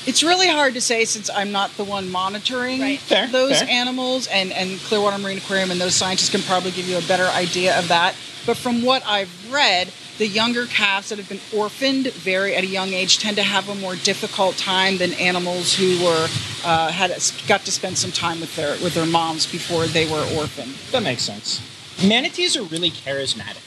[0.05, 2.99] It's really hard to say since I'm not the one monitoring Right.
[2.99, 3.69] Fair, those fair.
[3.69, 7.25] animals, and, and Clearwater Marine Aquarium and those scientists can probably give you a better
[7.25, 8.15] idea of that.
[8.45, 12.67] But from what I've read, the younger calves that have been orphaned very at a
[12.67, 16.27] young age tend to have a more difficult time than animals who were
[16.65, 17.11] uh, had
[17.47, 20.73] got to spend some time with their with their moms before they were orphaned.
[20.91, 21.61] That makes sense.
[22.05, 23.63] Manatees are really charismatic.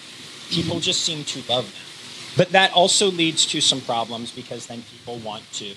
[0.50, 4.82] People just seem to love them, but that also leads to some problems because then
[4.82, 5.74] people want to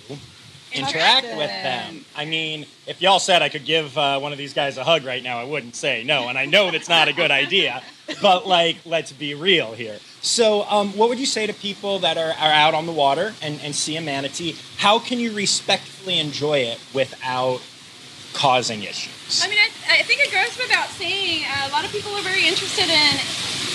[0.74, 2.04] interact with them.
[2.16, 5.06] I mean, if y'all said I could give uh, one of these guys a hug
[5.06, 7.84] right now, I wouldn't say no, and I know that's not a good idea.
[8.22, 9.98] But like, let's be real here.
[10.24, 13.36] So, um, what would you say to people that are, are out on the water
[13.42, 14.56] and, and see a manatee?
[14.78, 17.60] How can you respectfully enjoy it without
[18.32, 19.44] causing issues?
[19.44, 22.24] I mean, I, I think it goes without saying, uh, a lot of people are
[22.24, 23.14] very interested in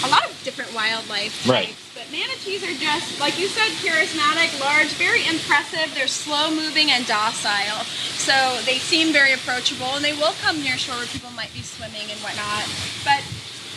[0.05, 1.49] a lot of different wildlife types.
[1.49, 1.77] Right.
[1.93, 5.93] But manatees are just, like you said, charismatic, large, very impressive.
[5.95, 7.85] They're slow moving and docile.
[8.17, 8.33] So
[8.65, 12.09] they seem very approachable and they will come near shore where people might be swimming
[12.09, 12.65] and whatnot.
[13.05, 13.21] But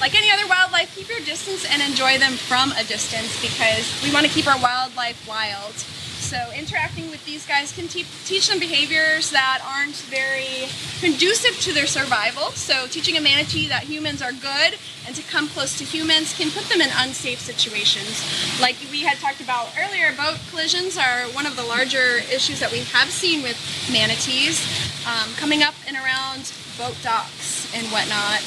[0.01, 4.11] like any other wildlife, keep your distance and enjoy them from a distance because we
[4.11, 5.73] want to keep our wildlife wild.
[5.73, 10.69] So interacting with these guys can te- teach them behaviors that aren't very
[11.01, 12.51] conducive to their survival.
[12.51, 16.49] So teaching a manatee that humans are good and to come close to humans can
[16.49, 18.25] put them in unsafe situations.
[18.59, 22.71] Like we had talked about earlier, boat collisions are one of the larger issues that
[22.71, 23.59] we have seen with
[23.91, 24.65] manatees
[25.05, 28.39] um, coming up and around boat docks and whatnot.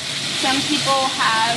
[0.42, 1.57] Some people have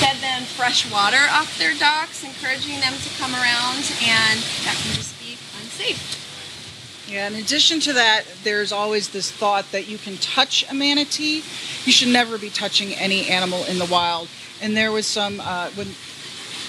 [0.00, 4.94] fed them fresh water off their docks, encouraging them to come around, and that can
[4.94, 7.04] just be unsafe.
[7.06, 11.42] Yeah, in addition to that, there's always this thought that you can touch a manatee.
[11.84, 14.28] You should never be touching any animal in the wild.
[14.62, 15.88] And there was some, uh, when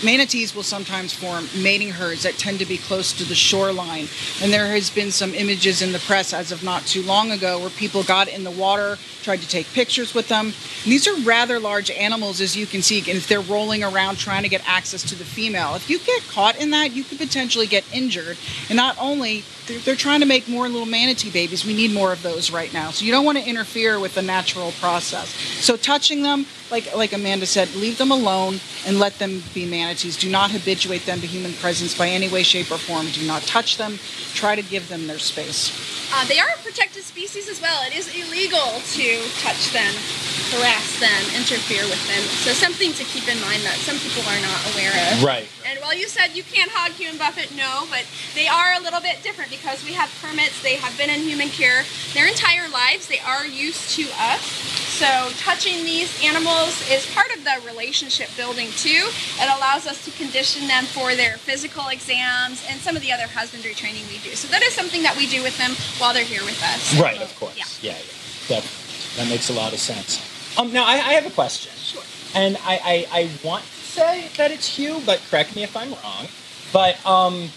[0.04, 4.08] manatees will sometimes form mating herds that tend to be close to the shoreline.
[4.42, 7.60] And there has been some images in the press as of not too long ago
[7.60, 10.48] where people got in the water, tried to take pictures with them.
[10.48, 14.18] And these are rather large animals, as you can see, and if they're rolling around
[14.18, 15.76] trying to get access to the female.
[15.76, 18.38] If you get caught in that, you could potentially get injured.
[18.70, 21.66] And not only they're, they're trying to make more little manatee babies.
[21.66, 22.92] We need more of those right now.
[22.92, 25.30] So you don't want to interfere with the natural process.
[25.30, 30.30] So touching them, like like Amanda said, leave them alone and let them be Do
[30.30, 33.08] not habituate them to human presence by any way, shape, or form.
[33.08, 33.98] Do not touch them.
[34.34, 35.72] Try to give them their space.
[36.14, 37.82] Uh, they are a protected species as well.
[37.88, 39.94] It is illegal to touch them,
[40.52, 42.24] harass them, interfere with them.
[42.46, 45.24] So something to keep in mind that some people are not aware of.
[45.24, 45.48] Right.
[45.66, 48.82] And while you said you can't hog Hugh and Buffett, no, but they are a
[48.82, 50.62] little bit different because we have permits.
[50.62, 51.84] They have been in human care
[52.14, 53.08] their entire lives.
[53.08, 54.42] They are used to us.
[55.00, 59.08] So touching these animals is part of the relationship building too.
[59.40, 63.28] It allows us to condition them for their physical exams and some of the other
[63.28, 64.36] husbandry training we do.
[64.36, 67.00] So that is something that we do with them while they're here with us.
[67.00, 67.56] Right, of course.
[67.56, 67.94] Yeah.
[67.94, 68.60] Yeah, yeah.
[68.60, 68.68] That,
[69.16, 70.20] that makes a lot of sense.
[70.58, 71.72] Um, now, I, I have a question.
[71.76, 72.04] Sure.
[72.36, 75.92] And I, I, I want to say that it's Hugh, but correct me if I'm
[75.92, 76.28] wrong.
[76.72, 77.50] But um,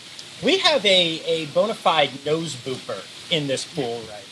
[0.43, 4.25] we have a, a bona fide nose booper in this pool right.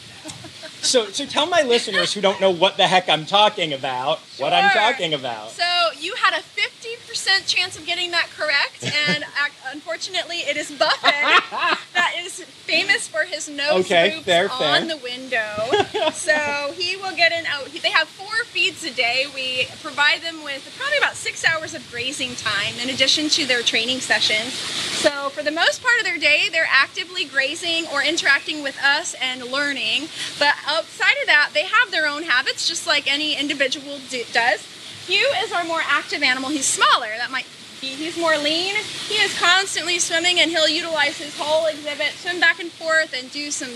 [0.82, 4.52] So, so tell my listeners who don't know what the heck I'm talking about what
[4.52, 5.50] I'm talking about.
[5.50, 5.64] So
[5.98, 9.24] you had a 50 100% chance of getting that correct, and
[9.72, 11.02] unfortunately, it is Buffett
[11.94, 14.86] that is famous for his nose Okay, loops fair, on fair.
[14.86, 16.10] the window.
[16.12, 17.62] so he will get an out.
[17.62, 19.26] Oh, they have four feeds a day.
[19.34, 23.62] We provide them with probably about six hours of grazing time in addition to their
[23.62, 24.54] training sessions.
[24.54, 29.14] So for the most part of their day, they're actively grazing or interacting with us
[29.20, 30.08] and learning.
[30.38, 34.62] But outside of that, they have their own habits, just like any individual do, does.
[35.06, 36.50] Hugh is our more active animal.
[36.50, 37.08] He's smaller.
[37.18, 37.46] That might
[37.80, 38.74] be, he's more lean.
[39.08, 43.30] He is constantly swimming and he'll utilize his whole exhibit, swim back and forth and
[43.30, 43.70] do some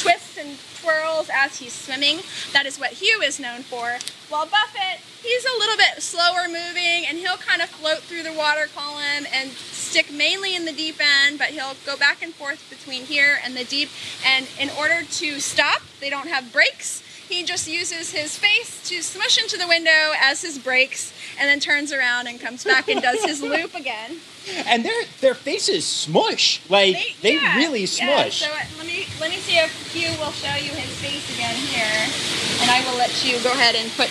[0.00, 2.20] twists and twirls as he's swimming.
[2.52, 3.98] That is what Hugh is known for.
[4.28, 8.32] While Buffett, he's a little bit slower moving and he'll kind of float through the
[8.32, 12.68] water column and stick mainly in the deep end, but he'll go back and forth
[12.70, 13.90] between here and the deep.
[14.26, 17.02] And in order to stop, they don't have brakes.
[17.32, 21.60] He just uses his face to smush into the window as his brakes and then
[21.60, 24.18] turns around and comes back and does his loop again.
[24.66, 26.60] And their their faces smush.
[26.68, 27.86] Like they, yeah, really yeah.
[27.86, 28.42] smush.
[28.42, 31.54] So uh, let me let me see if Hugh will show you his face again
[31.56, 32.04] here,
[32.60, 34.10] and I will let you go ahead and put.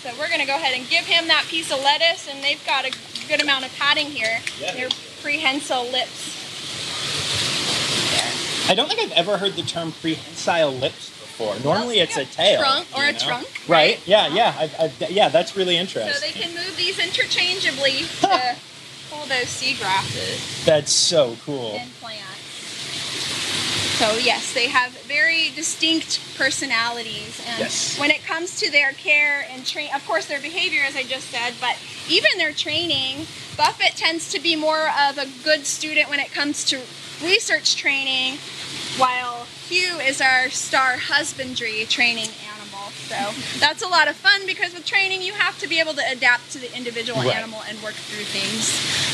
[0.00, 2.86] So we're gonna go ahead and give him that piece of lettuce, and they've got
[2.86, 2.96] a
[3.28, 4.40] good amount of padding here.
[4.58, 4.88] Yeah, They're
[5.20, 6.32] prehensile lips.
[8.10, 8.72] There.
[8.72, 11.56] I don't think I've ever heard the term prehensile lips before.
[11.64, 12.60] Normally it's a tail.
[12.60, 13.18] trunk or you a know?
[13.18, 13.96] trunk, Right?
[13.98, 14.06] right?
[14.06, 14.54] Yeah, yeah.
[14.58, 16.12] I've, I've, yeah, that's really interesting.
[16.12, 18.56] So they can move these interchangeably to
[19.10, 20.64] pull those seagrasses.
[20.64, 21.76] That's so cool.
[21.78, 22.22] and plants.
[23.98, 27.96] So yes, they have very distinct personalities, and Yes.
[27.98, 31.30] when it comes to their care and train, of course, their behavior, as I just
[31.30, 31.76] said, but
[32.08, 36.64] even their training, Buffett tends to be more of a good student when it comes
[36.66, 36.80] to
[37.22, 38.38] research training,
[38.98, 42.90] while Hugh is our star husbandry training animal.
[43.08, 46.02] So that's a lot of fun because with training, you have to be able to
[46.10, 47.34] adapt to the individual Right.
[47.36, 48.70] animal and work through things.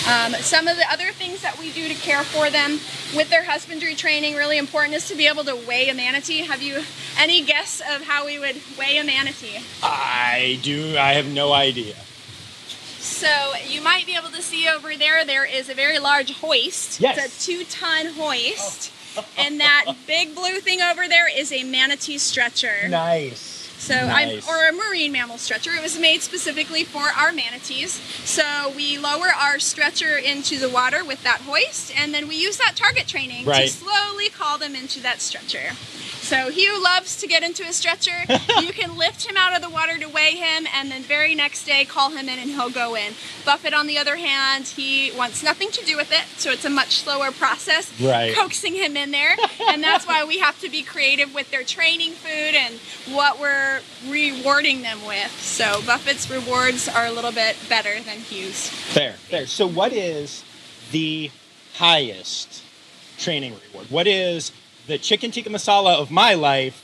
[0.09, 2.81] Um, some of the other things that we do to care for them
[3.15, 6.39] with their husbandry training, really important, is to be able to weigh a manatee.
[6.45, 6.83] Have you
[7.19, 9.61] any guess of how we would weigh a manatee?
[9.83, 10.97] I do.
[10.99, 11.95] I have no idea.
[12.99, 17.01] So you might be able to see over there, there is a very large hoist.
[17.01, 17.19] Yes.
[17.19, 18.91] It's a two-ton hoist.
[19.39, 22.89] And that big blue thing over there is a manatee stretcher.
[22.89, 23.60] Nice.
[23.81, 24.47] So Nice.
[24.47, 25.71] I'm or a marine mammal stretcher.
[25.73, 27.93] It was made specifically for our manatees.
[28.29, 32.59] So we lower our stretcher into the water with that hoist, and then we use
[32.59, 33.69] that target training Right.
[33.69, 35.73] to slowly call them into that stretcher.
[36.21, 38.13] So Hugh loves to get into a stretcher.
[38.61, 41.65] you can lift him out of the water to weigh him, and then very next
[41.65, 43.15] day call him in and he'll go in.
[43.45, 46.71] Buffett, on the other hand, he wants nothing to do with it, so it's a
[46.71, 48.35] much slower process Right.
[48.37, 49.35] coaxing him in there.
[49.69, 52.75] and that's why we have to be creative with their training food and
[53.17, 53.70] what we're
[54.09, 55.31] rewarding them with.
[55.41, 58.69] So Buffett's rewards are a little bit better than Hugh's.
[58.69, 59.13] Fair.
[59.13, 59.47] Fair.
[59.47, 60.45] So, what is
[60.91, 61.31] the
[61.75, 62.63] highest
[63.19, 63.91] training reward?
[63.91, 64.53] What is
[64.87, 66.83] the chicken tikka masala of my life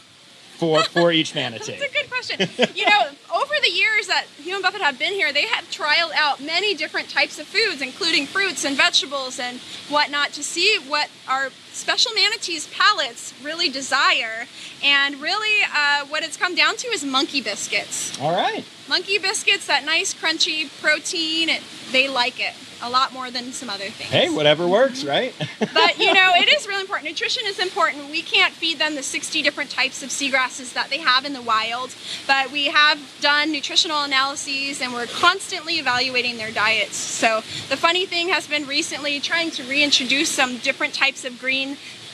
[0.58, 1.76] for for each manatee?
[1.78, 2.68] That's a good question.
[2.74, 3.02] you know,
[3.34, 6.74] over the years that Hugh and Buffett have been here, they have trialed out many
[6.74, 12.12] different types of foods, including fruits and vegetables and whatnot, to see what our special
[12.14, 14.46] manatees' palates really desire.
[14.82, 18.18] And really, uh, what it's come down to is monkey biscuits.
[18.20, 18.64] All right.
[18.88, 21.62] Monkey biscuits, that nice crunchy protein, it,
[21.92, 24.10] they like it a lot more than some other things.
[24.10, 25.34] Hey, whatever works, right?
[25.58, 27.10] But you know, it is really important.
[27.10, 28.10] Nutrition is important.
[28.10, 31.42] We can't feed them the 60 different types of seagrasses that they have in the
[31.42, 31.94] wild,
[32.26, 36.96] but we have done nutritional analyses and we're constantly evaluating their diets.
[36.96, 41.65] So the funny thing has been recently trying to reintroduce some different types of green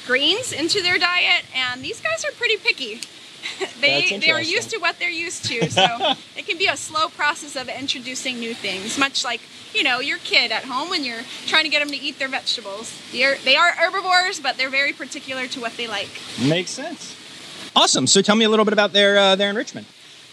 [0.06, 3.00] greens into their diet, and these guys are pretty picky.
[3.80, 5.82] they they are used to what they're used to, so
[6.36, 9.40] it can be a slow process of introducing new things, much like
[9.74, 12.28] you know your kid at home when you're trying to get them to eat their
[12.28, 12.92] vegetables.
[13.12, 16.10] They're, they are herbivores, but they're very particular to what they like.
[16.40, 17.16] Makes sense.
[17.74, 18.06] Awesome.
[18.06, 19.86] So, tell me a little bit about their uh, their enrichment.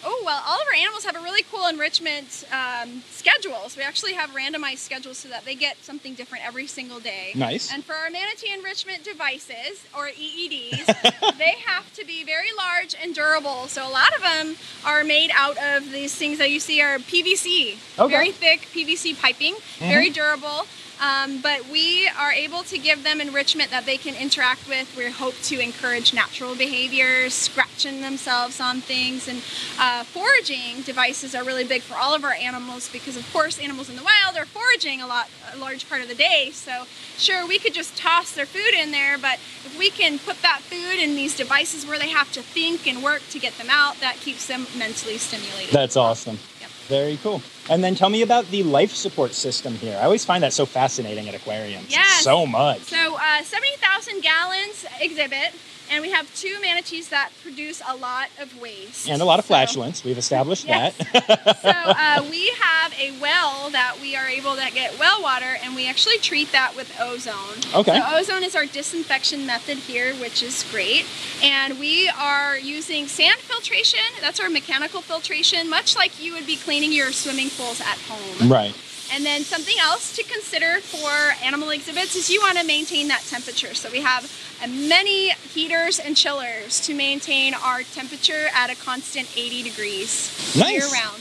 [0.05, 3.75] Oh well, all of our animals have a really cool enrichment um, schedules.
[3.75, 7.31] We actually have randomized schedules so that they get something different every single day.
[7.35, 7.71] Nice.
[7.73, 10.85] And for our manatee enrichment devices, or EEDs,
[11.38, 13.67] they have to be very large and durable.
[13.67, 16.97] So a lot of them are made out of these things that you see are
[16.99, 18.13] PVC, Okay.
[18.13, 20.65] very thick PVC piping, very durable.
[21.01, 24.95] Um, but we are able to give them enrichment that they can interact with.
[24.97, 29.41] We hope to encourage natural behaviors, scratching themselves on things, and
[29.79, 33.89] uh, foraging devices are really big for all of our animals because, of course, animals
[33.89, 36.52] in the wild are foraging a lot, a large part of the day.
[36.52, 36.83] So,
[37.17, 39.35] sure, we could just toss their food in there, but
[39.65, 43.02] if we can put that food in these devices where they have to think and
[43.02, 45.73] work to get them out, that keeps them mentally stimulated.
[45.73, 46.39] That's awesome.
[46.60, 46.69] Yep.
[46.87, 47.41] Very cool.
[47.70, 49.96] And then tell me about the life support system here.
[50.02, 51.92] I always find that so fascinating at aquariums.
[51.92, 52.24] Yes.
[52.24, 52.80] So much.
[52.82, 55.54] So, uh, 70,000 gallons exhibit,
[55.92, 59.10] and we have two manatees that produce a lot of waste.
[59.10, 60.04] And a lot of So- flatulence.
[60.04, 60.96] We've established Yes.
[60.98, 61.62] that.
[61.62, 65.75] so uh, we have a well that we are able to get well water, and
[65.75, 67.33] we actually treat that with ozone.
[67.73, 67.98] Okay.
[68.00, 71.06] So ozone is our disinfection method here, which is great.
[71.44, 74.00] And we are using sand filtration.
[74.21, 78.50] That's our mechanical filtration, much like you would be cleaning your swimming pools at home.
[78.52, 78.75] right.
[79.12, 81.10] And then something else to consider for
[81.45, 83.73] animal exhibits is you want to maintain that temperature.
[83.73, 84.23] So we have
[84.63, 90.71] uh, many heaters and chillers to maintain our temperature at a constant 80 degrees Nice.
[90.71, 91.17] year round.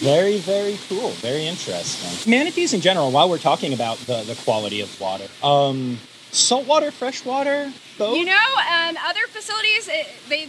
[0.00, 1.10] Very, very cool.
[1.22, 2.30] Very interesting.
[2.30, 5.98] Manatees in general, while we're talking about the, the quality of water, um,
[6.32, 8.16] saltwater, freshwater, both?
[8.18, 8.32] You know,
[8.70, 10.48] um, other facilities, it, they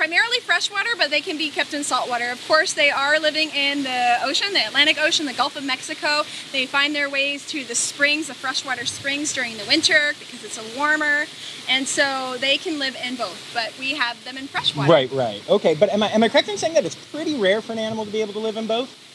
[0.00, 2.30] primarily freshwater, but they can be kept in saltwater.
[2.30, 6.22] Of course, they are living in the ocean, the Atlantic Ocean, the Gulf of Mexico.
[6.52, 10.56] They find their ways to the springs, the freshwater springs during the winter because it's
[10.56, 11.26] a warmer,
[11.68, 13.50] and so they can live in both.
[13.52, 14.90] But we have them in freshwater.
[14.90, 15.42] Right, right.
[15.50, 17.78] Okay, but am I, am I correct in saying that it's pretty rare for an
[17.78, 19.09] animal to be able to live in both?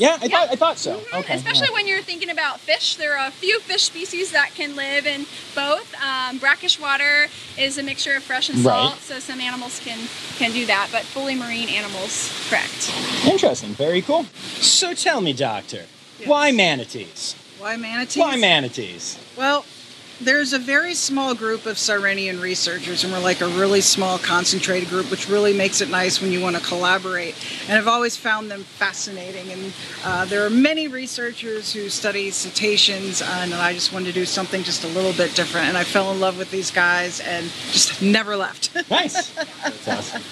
[0.00, 0.18] Yes.
[0.22, 0.98] Yeah, I thought I thought so.
[0.98, 1.18] Mhm.
[1.20, 1.34] Okay.
[1.34, 1.74] Especially yeah.
[1.74, 5.26] when you're thinking about fish, there are a few fish species that can live in
[5.54, 5.94] both.
[6.02, 7.28] Um, brackish water
[7.58, 8.72] is a mixture of fresh and Right.
[8.74, 9.98] salt, so some animals can
[10.38, 10.88] can do that.
[10.90, 12.90] But fully marine animals, correct?
[13.26, 13.74] Interesting.
[13.74, 14.24] Very cool.
[14.60, 15.84] So tell me, doctor,
[16.24, 17.34] why manatees?
[17.58, 18.16] Why manatees?
[18.22, 19.18] Why manatees?
[19.36, 19.66] Well,
[20.20, 24.88] there's a very small group of Sirenian researchers, and we're like a really small, concentrated
[24.88, 27.34] group, which really makes it nice when you want to collaborate.
[27.68, 29.50] And I've always found them fascinating.
[29.50, 29.72] And
[30.04, 34.62] uh, there are many researchers who study cetaceans, and I just wanted to do something
[34.62, 35.68] just a little bit different.
[35.68, 38.70] And I fell in love with these guys and just never left.
[38.90, 39.30] Nice.
[39.34, 40.22] That's awesome.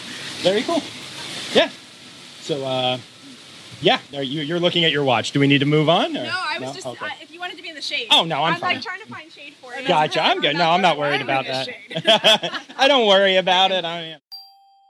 [0.42, 0.82] Very cool.
[1.54, 1.70] Yeah.
[2.40, 2.98] So, uh,
[3.80, 5.30] yeah, you, you're looking at your watch.
[5.32, 6.16] Do we need to move on?
[6.16, 7.06] or- No, I was just Okay.
[7.06, 7.10] uh,
[7.78, 8.08] the shade.
[8.10, 8.74] Oh, no, I'm I'm fine.
[8.76, 9.86] like trying to find shade for you.
[9.86, 10.20] Gotcha.
[10.22, 10.56] I'm good.
[10.56, 11.68] No, I'm not worried about that.
[12.78, 13.84] I don't worry about it.
[13.84, 14.18] I mean,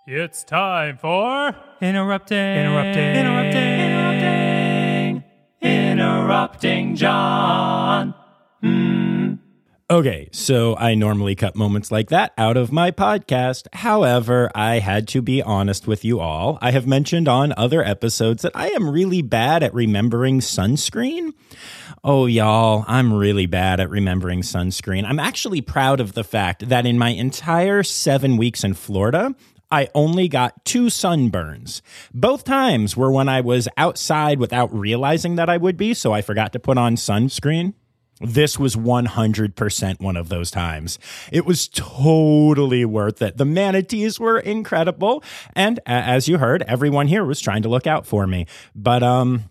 [0.07, 5.25] It's time for interrupting, interrupting, interrupting, interrupting,
[5.61, 8.15] interrupting John.
[8.63, 9.35] Hmm.
[9.91, 13.69] Okay, so I normally cut moments like that out of my podcast.
[13.73, 16.59] However, I had to be honest with you all.
[16.61, 21.33] I have mentioned on other episodes that I am really bad at remembering sunscreen.
[22.05, 25.05] Oh, y'all, I'm really bad at remembering sunscreen.
[25.05, 29.35] I'm actually proud of the fact that in my entire seven weeks in Florida,
[29.71, 31.83] I only got two sunburns.
[32.15, 36.23] Both times were when I was outside without realizing that I would be, so I
[36.23, 37.75] forgot to put on sunscreen.
[38.21, 40.99] This was 100% one of those times.
[41.33, 43.37] It was totally worth it.
[43.37, 45.23] The manatees were incredible.
[45.55, 48.47] And as you heard, everyone here was trying to look out for me.
[48.75, 49.45] But, um,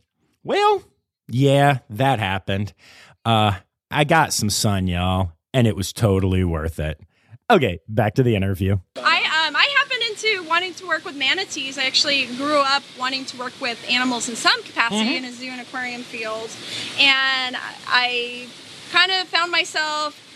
[0.44, 0.84] well,
[1.30, 2.74] yeah, that happened.
[3.26, 3.54] Uh,
[3.92, 7.00] I got some sun, y'all, and it was totally worth it.
[7.50, 8.78] Okay, back to the interview.
[8.98, 11.78] I um, I happened into wanting to work with manatees.
[11.78, 15.48] I actually grew up wanting to work with animals in some capacity in a zoo
[15.48, 16.50] and aquarium field,
[17.00, 17.56] and
[17.88, 18.48] I
[18.92, 20.27] kind of found myself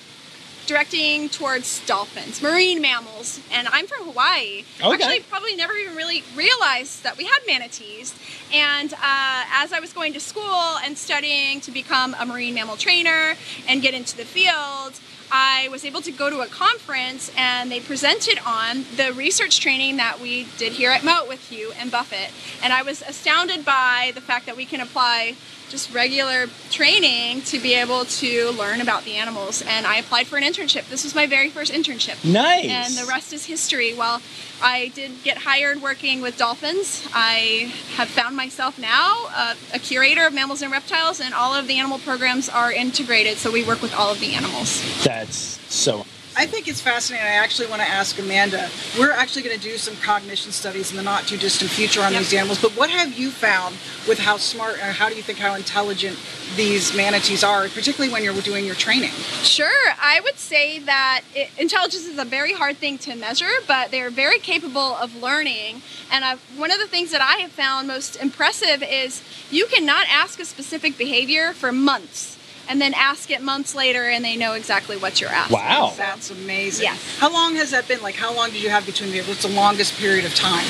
[0.66, 4.64] directing towards dolphins, marine mammals, and I'm from Hawaii.
[4.82, 4.93] Okay.
[4.93, 8.14] Actually, probably never even really realized that we had manatees.
[8.53, 12.78] And uh, as I was going to school and studying to become a marine mammal
[12.78, 13.36] trainer
[13.68, 14.99] and get into the field,
[15.32, 19.95] I was able to go to a conference and they presented on the research training
[19.97, 22.32] that we did here at Mote with Hugh and Buffett.
[22.62, 25.36] And I was astounded by the fact that we can apply
[25.72, 29.64] just regular training to be able to learn about the animals.
[29.66, 30.88] And I applied for an internship.
[30.90, 32.24] This was my very first internship.
[32.24, 32.70] nice.
[32.70, 33.94] And the rest is history.
[33.94, 34.22] Well,
[34.62, 40.28] I did get hired working with dolphins, I have found myself now uh, a curator
[40.28, 43.82] of mammals and reptiles, and all of the animal programs are integrated, so we work
[43.82, 45.04] with all of the animals.
[45.04, 46.06] That's so.
[46.36, 47.28] I think it's fascinating.
[47.28, 48.70] I actually want to ask Amanda.
[48.98, 52.14] We're actually going to do some cognition studies in the not too distant future on
[52.14, 52.22] Yep.
[52.22, 52.62] these animals.
[52.62, 53.76] But what have you found
[54.08, 56.18] with how smart or how do you think how intelligent
[56.56, 59.12] these manatees are, particularly when you're doing your training?
[59.44, 63.92] Sure, I would say that it, intelligence is a very hard thing to measure, but
[63.92, 65.82] they're very capable of learning.
[66.12, 70.08] And i one of the things that I have found most impressive is you cannot
[70.10, 72.38] ask a specific behavior for months
[72.70, 75.57] and then ask it months later and they know exactly what you're asking.
[75.57, 75.93] Wow.
[75.97, 76.84] That's amazing.
[76.84, 77.18] Yes.
[77.20, 78.01] How long has that been?
[78.01, 79.22] Like, how long did you have between the?
[79.22, 80.66] What's the longest period of time?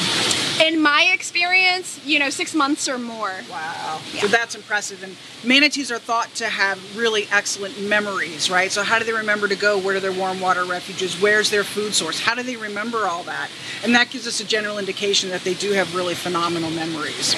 [0.65, 3.33] In my experience, you know, six months or more.
[3.49, 3.99] Wow.
[4.13, 4.21] Yeah.
[4.21, 5.03] So that's impressive.
[5.03, 8.71] And manatees are thought to have really excellent memories, right?
[8.71, 9.77] So how do they remember to go?
[9.77, 11.19] Where are their warm water refuges?
[11.19, 12.19] Where's their food source?
[12.19, 13.49] How do they remember all that?
[13.83, 17.35] And that gives us a general indication that they do have really phenomenal memories.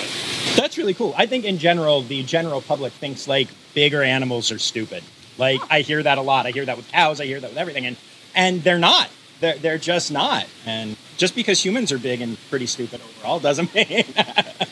[0.56, 1.14] That's really cool.
[1.18, 5.04] I think in general, the general public thinks like bigger animals are stupid.
[5.38, 6.46] Like I hear that a lot.
[6.46, 7.20] I hear that with cows.
[7.20, 7.98] I hear that with everything, and
[8.36, 9.10] and they're not.
[9.40, 10.46] They're they're just not.
[10.66, 14.04] And just because humans are big and pretty stupid overall doesn't mean.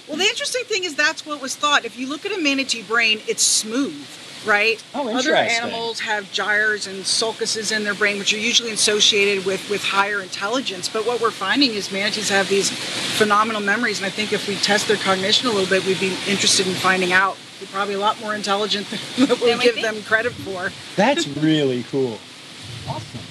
[0.08, 1.86] Well, the interesting thing is that's what was thought.
[1.86, 4.08] If you look at a manatee brain, it's smooth,
[4.46, 4.84] right?
[4.94, 9.70] Oh, Other animals have gyres and sulcuses in their brain, which are usually associated with,
[9.70, 10.90] with higher intelligence.
[10.90, 12.70] But what we're finding is manatees have these
[13.18, 16.16] phenomenal memories, and I think if we test their cognition a little bit, we'd be
[16.28, 17.38] interested in finding out.
[17.60, 19.86] They're probably a lot more intelligent than what we we give think.
[19.86, 20.72] them credit for.
[20.96, 22.18] That's really cool.
[22.88, 23.22] Awesome.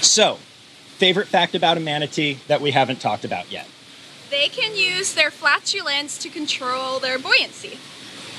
[0.00, 0.38] So,
[0.96, 3.66] favorite fact about a manatee that we haven't talked about yet.
[4.30, 7.78] They can use their flatulence to control their buoyancy.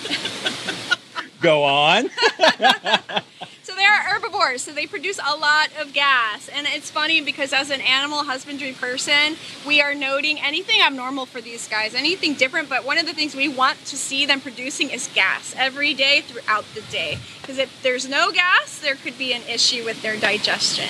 [1.42, 2.10] Go on.
[3.70, 6.50] So they are herbivores, so they produce a lot of gas.
[6.50, 11.40] And it's funny because as an animal husbandry person, we are noting anything abnormal for
[11.40, 12.68] these guys, anything different.
[12.68, 16.22] But one of the things we want to see them producing is gas every day
[16.22, 17.20] throughout the day.
[17.42, 20.90] Because if there's no gas, there could be an issue with their digestion.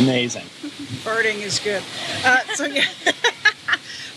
[0.00, 0.46] Amazing.
[1.02, 1.82] Birding is good.
[2.24, 2.84] Uh, so yeah.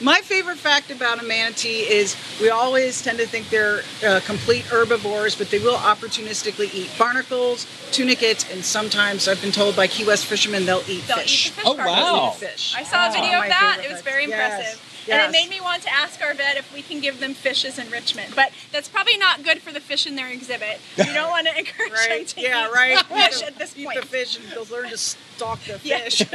[0.01, 4.63] My favorite fact about a manatee is we always tend to think they're uh, complete
[4.65, 10.05] herbivores, but they will opportunistically eat barnacles, tunicates, and sometimes I've been told by Key
[10.05, 11.47] West fishermen they'll eat They'll fish.
[11.47, 12.33] eat the fish Oh, wow.
[12.35, 12.75] Eat fish.
[12.75, 13.81] I saw a video my of that.
[13.85, 14.31] It was very Yes.
[14.53, 14.81] impressive.
[14.83, 14.94] Yes.
[15.09, 17.63] And it made me want to ask our vet if we can give them fish
[17.65, 18.35] as enrichment.
[18.35, 20.79] But that's probably not good for the fish in their exhibit.
[20.97, 22.27] You don't want to encourage them Right?
[22.27, 23.05] to Yeah, eat right.
[23.05, 24.01] fish at this the- eat point.
[24.01, 25.99] the fish and they'll learn to stalk the Yeah.
[25.99, 26.19] fish.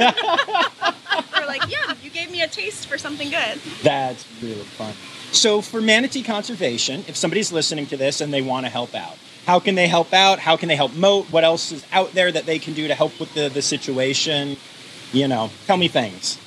[1.34, 3.60] They're like, yeah, you gave me a taste for something good.
[3.82, 4.94] That's really fun.
[5.32, 9.16] So, for manatee conservation, if somebody's listening to this and they want to help out,
[9.46, 10.38] how can they help out?
[10.40, 11.26] How can they help Mote?
[11.30, 14.56] What else is out there that they can do to help with the, the situation?
[15.12, 16.38] You know, tell me things.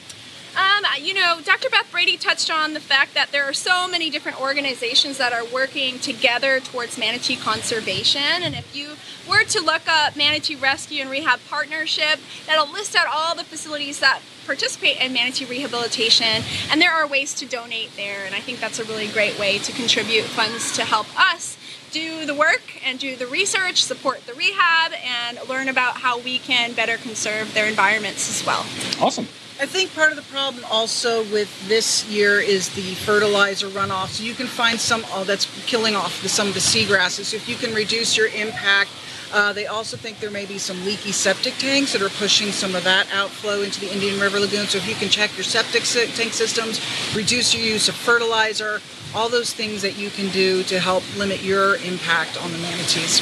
[0.83, 1.69] Um, you know, Dr.
[1.69, 5.45] Beth Brady touched on the fact that there are so many different organizations that are
[5.45, 8.21] working together towards manatee conservation.
[8.21, 8.95] And if you
[9.29, 13.99] were to look up Manatee Rescue and Rehab Partnership, that'll list out all the facilities
[13.99, 16.43] that participate in manatee rehabilitation.
[16.69, 18.25] And there are ways to donate there.
[18.25, 21.57] And I think that's a really great way to contribute funds to help us
[21.91, 26.39] do the work and do the research, support the rehab, and learn about how we
[26.39, 28.65] can better conserve their environments as well.
[28.99, 29.27] Awesome.
[29.63, 34.09] I think part of the problem also with this year is the fertilizer runoff.
[34.09, 37.27] So you can find some oh, that's killing off the, some of the seagrasses.
[37.27, 38.89] So if you can reduce your impact,
[39.31, 42.75] uh, they also think there may be some leaky septic tanks that are pushing some
[42.75, 44.67] of that outflow into the Indian River Lagoon.
[44.67, 46.81] So if you can check your septic tank systems,
[47.15, 48.81] reduce your use of fertilizer,
[49.15, 53.21] all those things that you can do to help limit your impact on the manatees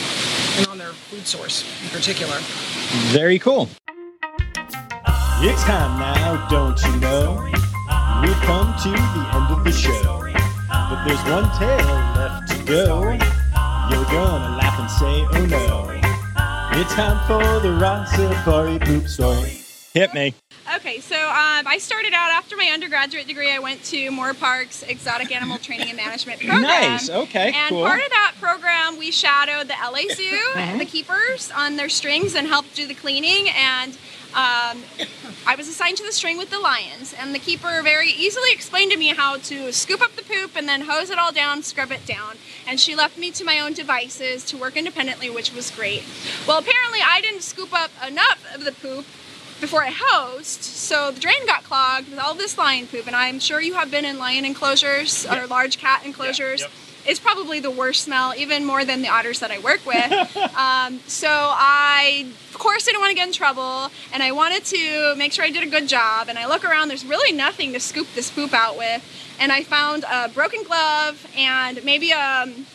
[0.58, 2.38] and on their food source in particular.
[3.14, 3.70] Very cool.
[5.44, 7.42] It's time now, don't you know?
[8.22, 10.22] We've come to the end of the show.
[10.70, 13.02] But there's one tale left to go.
[13.89, 16.80] You're gonna laugh and say, oh no.
[16.80, 19.58] It's time for the Rossafari poop story.
[19.96, 20.41] Hit me.
[20.76, 23.51] Okay, so um, I started out after my undergraduate degree.
[23.51, 26.61] I went to Moorpark's Exotic Animal Training and Management program.
[26.61, 27.84] Nice, okay, And cool.
[27.86, 32.47] part of that program, we shadowed the LA Zoo, the keepers on their strings, and
[32.47, 33.49] helped do the cleaning.
[33.49, 33.97] And
[34.34, 34.82] um,
[35.45, 38.93] I was assigned to the string with the lions, and the keeper very easily explained
[38.93, 41.91] to me how to scoop up the poop and then hose it all down, scrub
[41.91, 42.38] it down.
[42.65, 46.05] And she left me to my own devices to work independently, which was great.
[46.47, 49.05] Well, apparently, I didn't scoop up enough of the poop
[49.62, 53.07] before I hosed, so the drain got clogged with all this lion poop.
[53.07, 56.62] And I'm sure you have been in lion enclosures or large cat enclosures.
[56.62, 56.72] yep.
[57.05, 60.12] It's probably the worst smell, even more than the otters that I work with.
[60.57, 65.16] um, so I, of course, didn't want to get in trouble, and I wanted to
[65.16, 66.28] make sure I did a good job.
[66.28, 69.03] And I look around, there's really nothing to scoop this poop out with.
[69.39, 72.66] And I found a broken glove and maybe um,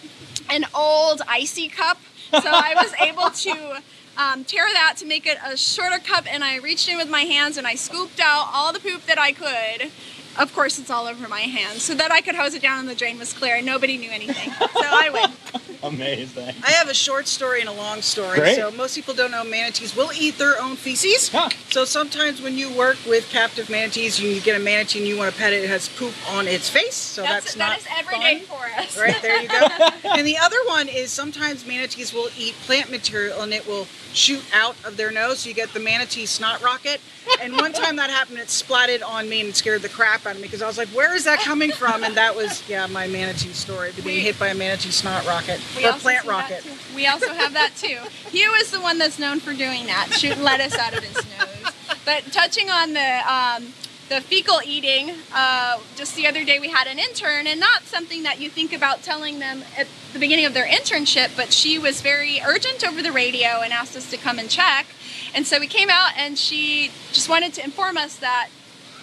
[0.50, 1.98] an old icy cup.
[2.30, 3.82] So I was able to
[4.18, 7.22] um, tear that to make it a shorter cup, and I reached in with my
[7.22, 9.90] hands and I scooped out all the poop that I could.
[10.38, 12.88] Of course, it's all over my hands, so that I could hose it down and
[12.88, 14.52] the drain was clear, and nobody knew anything.
[14.52, 15.60] So I win.
[15.82, 16.54] Amazing.
[16.64, 18.38] I have a short story and a long story.
[18.38, 18.56] Great.
[18.56, 21.28] So most people don't know manatees will eat their own feces.
[21.30, 21.48] Huh.
[21.70, 25.32] So sometimes when you work with captive manatees, you get a manatee and you want
[25.32, 26.94] to pet it, it has poop on its face.
[26.94, 28.58] So that's, That's, not that is every day fun.
[28.58, 28.98] for us.
[28.98, 29.68] Right there you go.
[30.16, 34.42] and the other one is sometimes manatees will eat plant material and it will shoot
[34.54, 35.40] out of their nose.
[35.40, 37.00] So you get the manatee snot rocket.
[37.40, 40.34] And one time that happened, it splatted on me and it scared the crap out
[40.36, 42.86] of me because I was like, "Where is that coming from?" And that was yeah,
[42.86, 46.64] my manatee story, being hit by a manatee snot rocket We or plant rocket.
[46.94, 47.98] We also have that too.
[48.30, 51.72] Hugh is the one that's known for doing that, shooting lettuce out of his nose.
[52.04, 53.72] But touching on the um,
[54.08, 55.12] the fecal eating.
[55.34, 58.72] Uh, just the other day, we had an intern, and not something that you think
[58.72, 63.02] about telling them at the beginning of their internship, but she was very urgent over
[63.02, 64.86] the radio and asked us to come and check.
[65.34, 68.48] And so we came out, and she just wanted to inform us that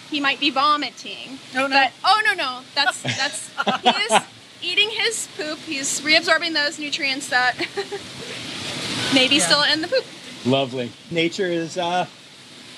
[0.10, 1.40] he might be vomiting.
[1.56, 1.70] Oh, no.
[1.70, 3.50] But oh no no, that's that's
[3.82, 4.22] he is
[4.64, 5.60] eating his poop.
[5.60, 7.56] He's reabsorbing those nutrients that
[9.14, 9.46] maybe Yeah.
[9.46, 10.06] still in the poop.
[10.46, 10.92] Lovely.
[11.12, 12.06] Nature is uh,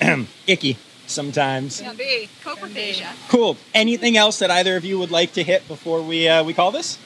[0.46, 0.76] icky
[1.06, 1.80] sometimes.
[1.80, 2.28] Can be.
[2.44, 3.08] Coprophagia.
[3.28, 3.56] Cool.
[3.74, 6.70] Anything else that either of you would like to hit before we uh, we call
[6.70, 6.98] this?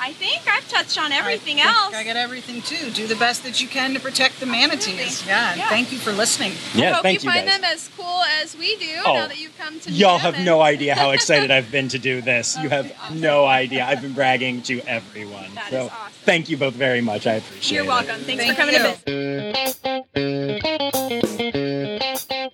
[0.00, 1.94] I think I've touched on everything I else.
[1.94, 2.90] I got everything too.
[2.90, 5.24] Do the best that you can to protect the manatees.
[5.26, 5.68] Yeah, Yeah.
[5.68, 6.52] Thank you for listening.
[6.74, 7.60] Yeah, I hope thank you you find guys.
[7.60, 10.34] them as cool as we do Oh, now that you've come to meet Y'all have
[10.34, 12.56] and- no idea how excited I've been to do this.
[12.58, 13.20] You have awesome.
[13.20, 13.84] no idea.
[13.84, 15.54] I've been bragging to everyone.
[15.54, 16.12] That is so awesome.
[16.24, 17.26] thank you both very much.
[17.26, 17.88] I appreciate You're it.
[17.88, 18.20] welcome.
[18.20, 18.82] Thanks Thank for coming you.
[18.82, 20.04] to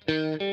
[0.07, 0.50] visit.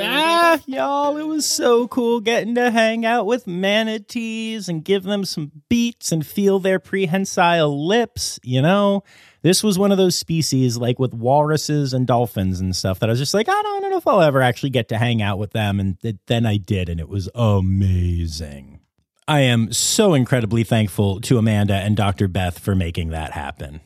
[0.00, 5.24] Ah, y'all, it was so cool getting to hang out with manatees and give them
[5.24, 9.02] some beets and feel their prehensile lips, you know?
[9.42, 13.12] This was one of those species, like with walruses and dolphins and stuff, that I
[13.12, 15.52] was just like, I don't, know if I'll ever actually get to hang out with
[15.52, 15.80] them.
[15.80, 18.80] And th- then I did, and it was amazing.
[19.28, 22.28] I am so incredibly thankful to Amanda and Dr.
[22.28, 23.80] Beth for making that happen.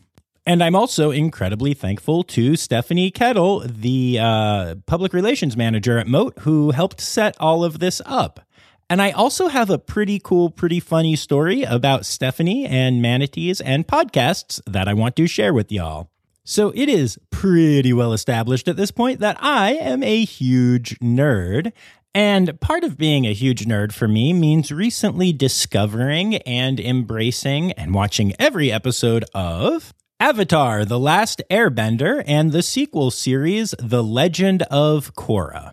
[0.46, 6.38] And I'm also incredibly thankful to Stephanie Kettle, the uh, public relations manager at Mote,
[6.40, 8.40] who helped set all of this up.
[8.88, 13.86] And I also have a pretty cool, pretty funny story about Stephanie and manatees and
[13.86, 16.10] podcasts that I want to share with y'all.
[16.42, 21.72] So it is pretty well established at this point that I am a huge nerd.
[22.12, 27.94] And part of being a huge nerd for me means recently discovering and embracing and
[27.94, 35.14] watching every episode of Avatar The Last Airbender and the sequel series The Legend of
[35.14, 35.72] Korra.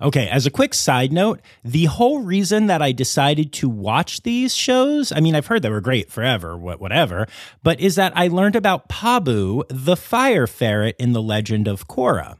[0.00, 4.54] Okay, as a quick side note, the whole reason that I decided to watch these
[4.54, 7.26] shows, I mean, I've heard they were great forever, whatever,
[7.64, 12.38] but is that I learned about Pabu, the fire ferret in The Legend of Korra.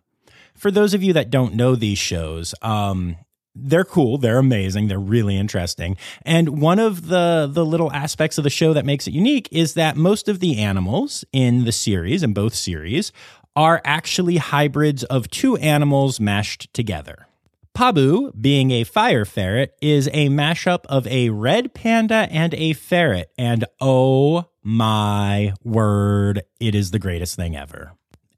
[0.55, 3.17] For those of you that don't know these shows, um,
[3.55, 5.97] they're cool, they're amazing, they're really interesting.
[6.23, 9.75] And one of the the little aspects of the show that makes it unique is
[9.75, 13.13] that most of the animals in the series, in both series,
[13.57, 17.27] are actually hybrids of two animals mashed together.
[17.75, 23.33] Pabu, being a fire ferret, is a mashup of a red panda and a ferret.
[23.37, 27.93] And oh my word, it is the greatest thing ever.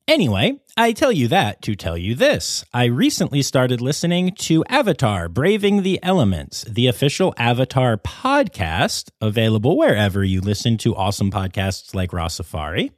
[0.08, 2.64] Anyway, I tell you that to tell you this.
[2.72, 10.22] I recently started listening to Avatar Braving the Elements, the official Avatar podcast, available wherever
[10.22, 12.92] you listen to awesome podcasts like Rossafari.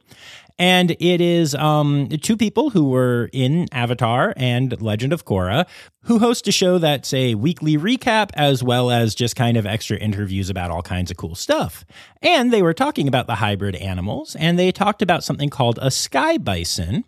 [0.59, 5.65] And it is um, two people who were in Avatar and Legend of Korra
[6.03, 9.95] who host a show that's a weekly recap as well as just kind of extra
[9.97, 11.85] interviews about all kinds of cool stuff.
[12.21, 15.89] And they were talking about the hybrid animals and they talked about something called a
[15.89, 17.05] sky bison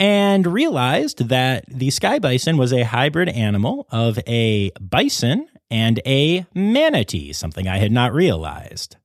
[0.00, 6.46] and realized that the sky bison was a hybrid animal of a bison and a
[6.52, 8.96] manatee, something I had not realized.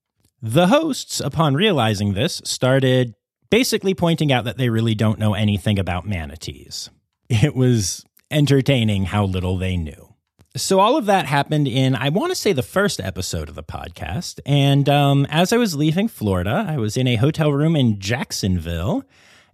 [0.42, 3.16] The hosts, upon realizing this, started
[3.50, 6.90] basically pointing out that they really don't know anything about manatees.
[7.30, 10.14] It was entertaining how little they knew.
[10.56, 13.64] So, all of that happened in, I want to say, the first episode of the
[13.64, 14.40] podcast.
[14.46, 19.04] And um, as I was leaving Florida, I was in a hotel room in Jacksonville.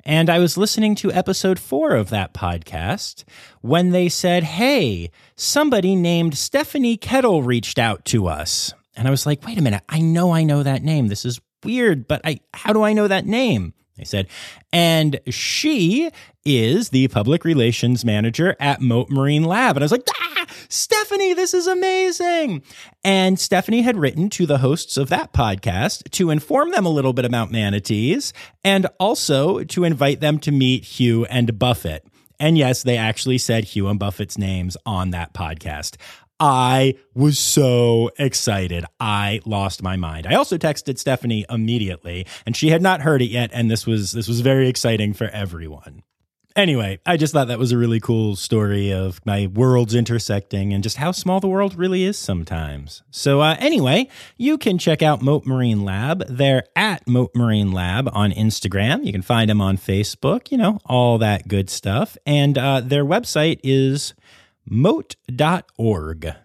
[0.05, 3.23] And I was listening to episode four of that podcast
[3.61, 8.73] when they said, Hey, somebody named Stephanie Kettle reached out to us.
[8.95, 11.07] And I was like, Wait a minute, I know I know that name.
[11.07, 13.73] This is weird, but I how do I know that name?
[13.97, 14.27] They said,
[14.71, 16.09] and she
[16.45, 19.75] is the public relations manager at Mote Marine Lab.
[19.77, 22.63] And I was like, ah, Stephanie, this is amazing.
[23.03, 27.13] And Stephanie had written to the hosts of that podcast to inform them a little
[27.13, 28.33] bit about manatees
[28.63, 32.05] and also to invite them to meet Hugh and Buffett.
[32.39, 35.97] And yes, they actually said Hugh and Buffett's names on that podcast.
[36.39, 38.85] I was so excited.
[38.99, 40.27] I lost my mind.
[40.27, 44.11] I also texted Stephanie immediately and she had not heard it yet and this was
[44.11, 46.03] this was very exciting for everyone.
[46.55, 50.83] Anyway, I just thought that was a really cool story of my worlds intersecting and
[50.83, 53.01] just how small the world really is sometimes.
[53.09, 54.07] So, uh, anyway,
[54.37, 56.23] you can check out Mote Marine Lab.
[56.27, 59.03] They're at Mote Marine Lab on Instagram.
[59.03, 62.17] You can find them on Facebook, you know, all that good stuff.
[62.23, 64.13] And uh, their website is
[64.65, 66.35] mote.org.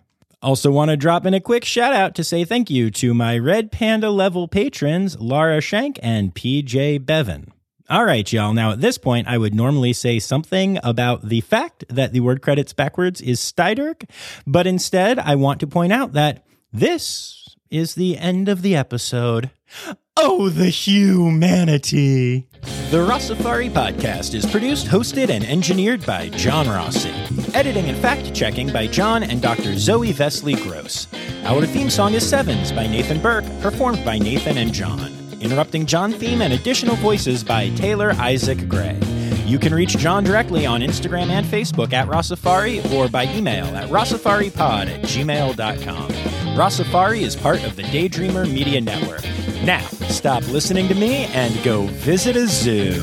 [0.41, 3.37] Also, want to drop in a quick shout out to say thank you to my
[3.37, 7.53] Red Panda level patrons, Lara Shank and PJ Bevan.
[7.91, 8.53] All right, y'all.
[8.53, 12.43] Now, at this point, I would normally say something about the fact that the word
[12.43, 14.09] credits backwards is Steiderk,
[14.47, 19.51] but instead, I want to point out that this is the end of the episode.
[20.17, 22.49] Oh, the humanity!
[22.91, 27.13] The Rossafari podcast is produced, hosted, and engineered by John Rossi.
[27.55, 29.77] Editing and fact checking by John and Dr.
[29.77, 31.07] Zoe Vesley Gross.
[31.45, 35.13] Our theme song is Sevens by Nathan Burke, performed by Nathan and John.
[35.41, 38.99] Interrupting John theme and additional voices by Taylor Isaac Gray.
[39.47, 43.89] You can reach John directly on Instagram and Facebook at Rossafari or by email at
[43.89, 46.28] rossafaripod at gmail.com.
[46.59, 49.23] Rossafari is part of the Daydreamer Media Network.
[49.63, 52.95] Now, stop listening to me and go visit a zoo.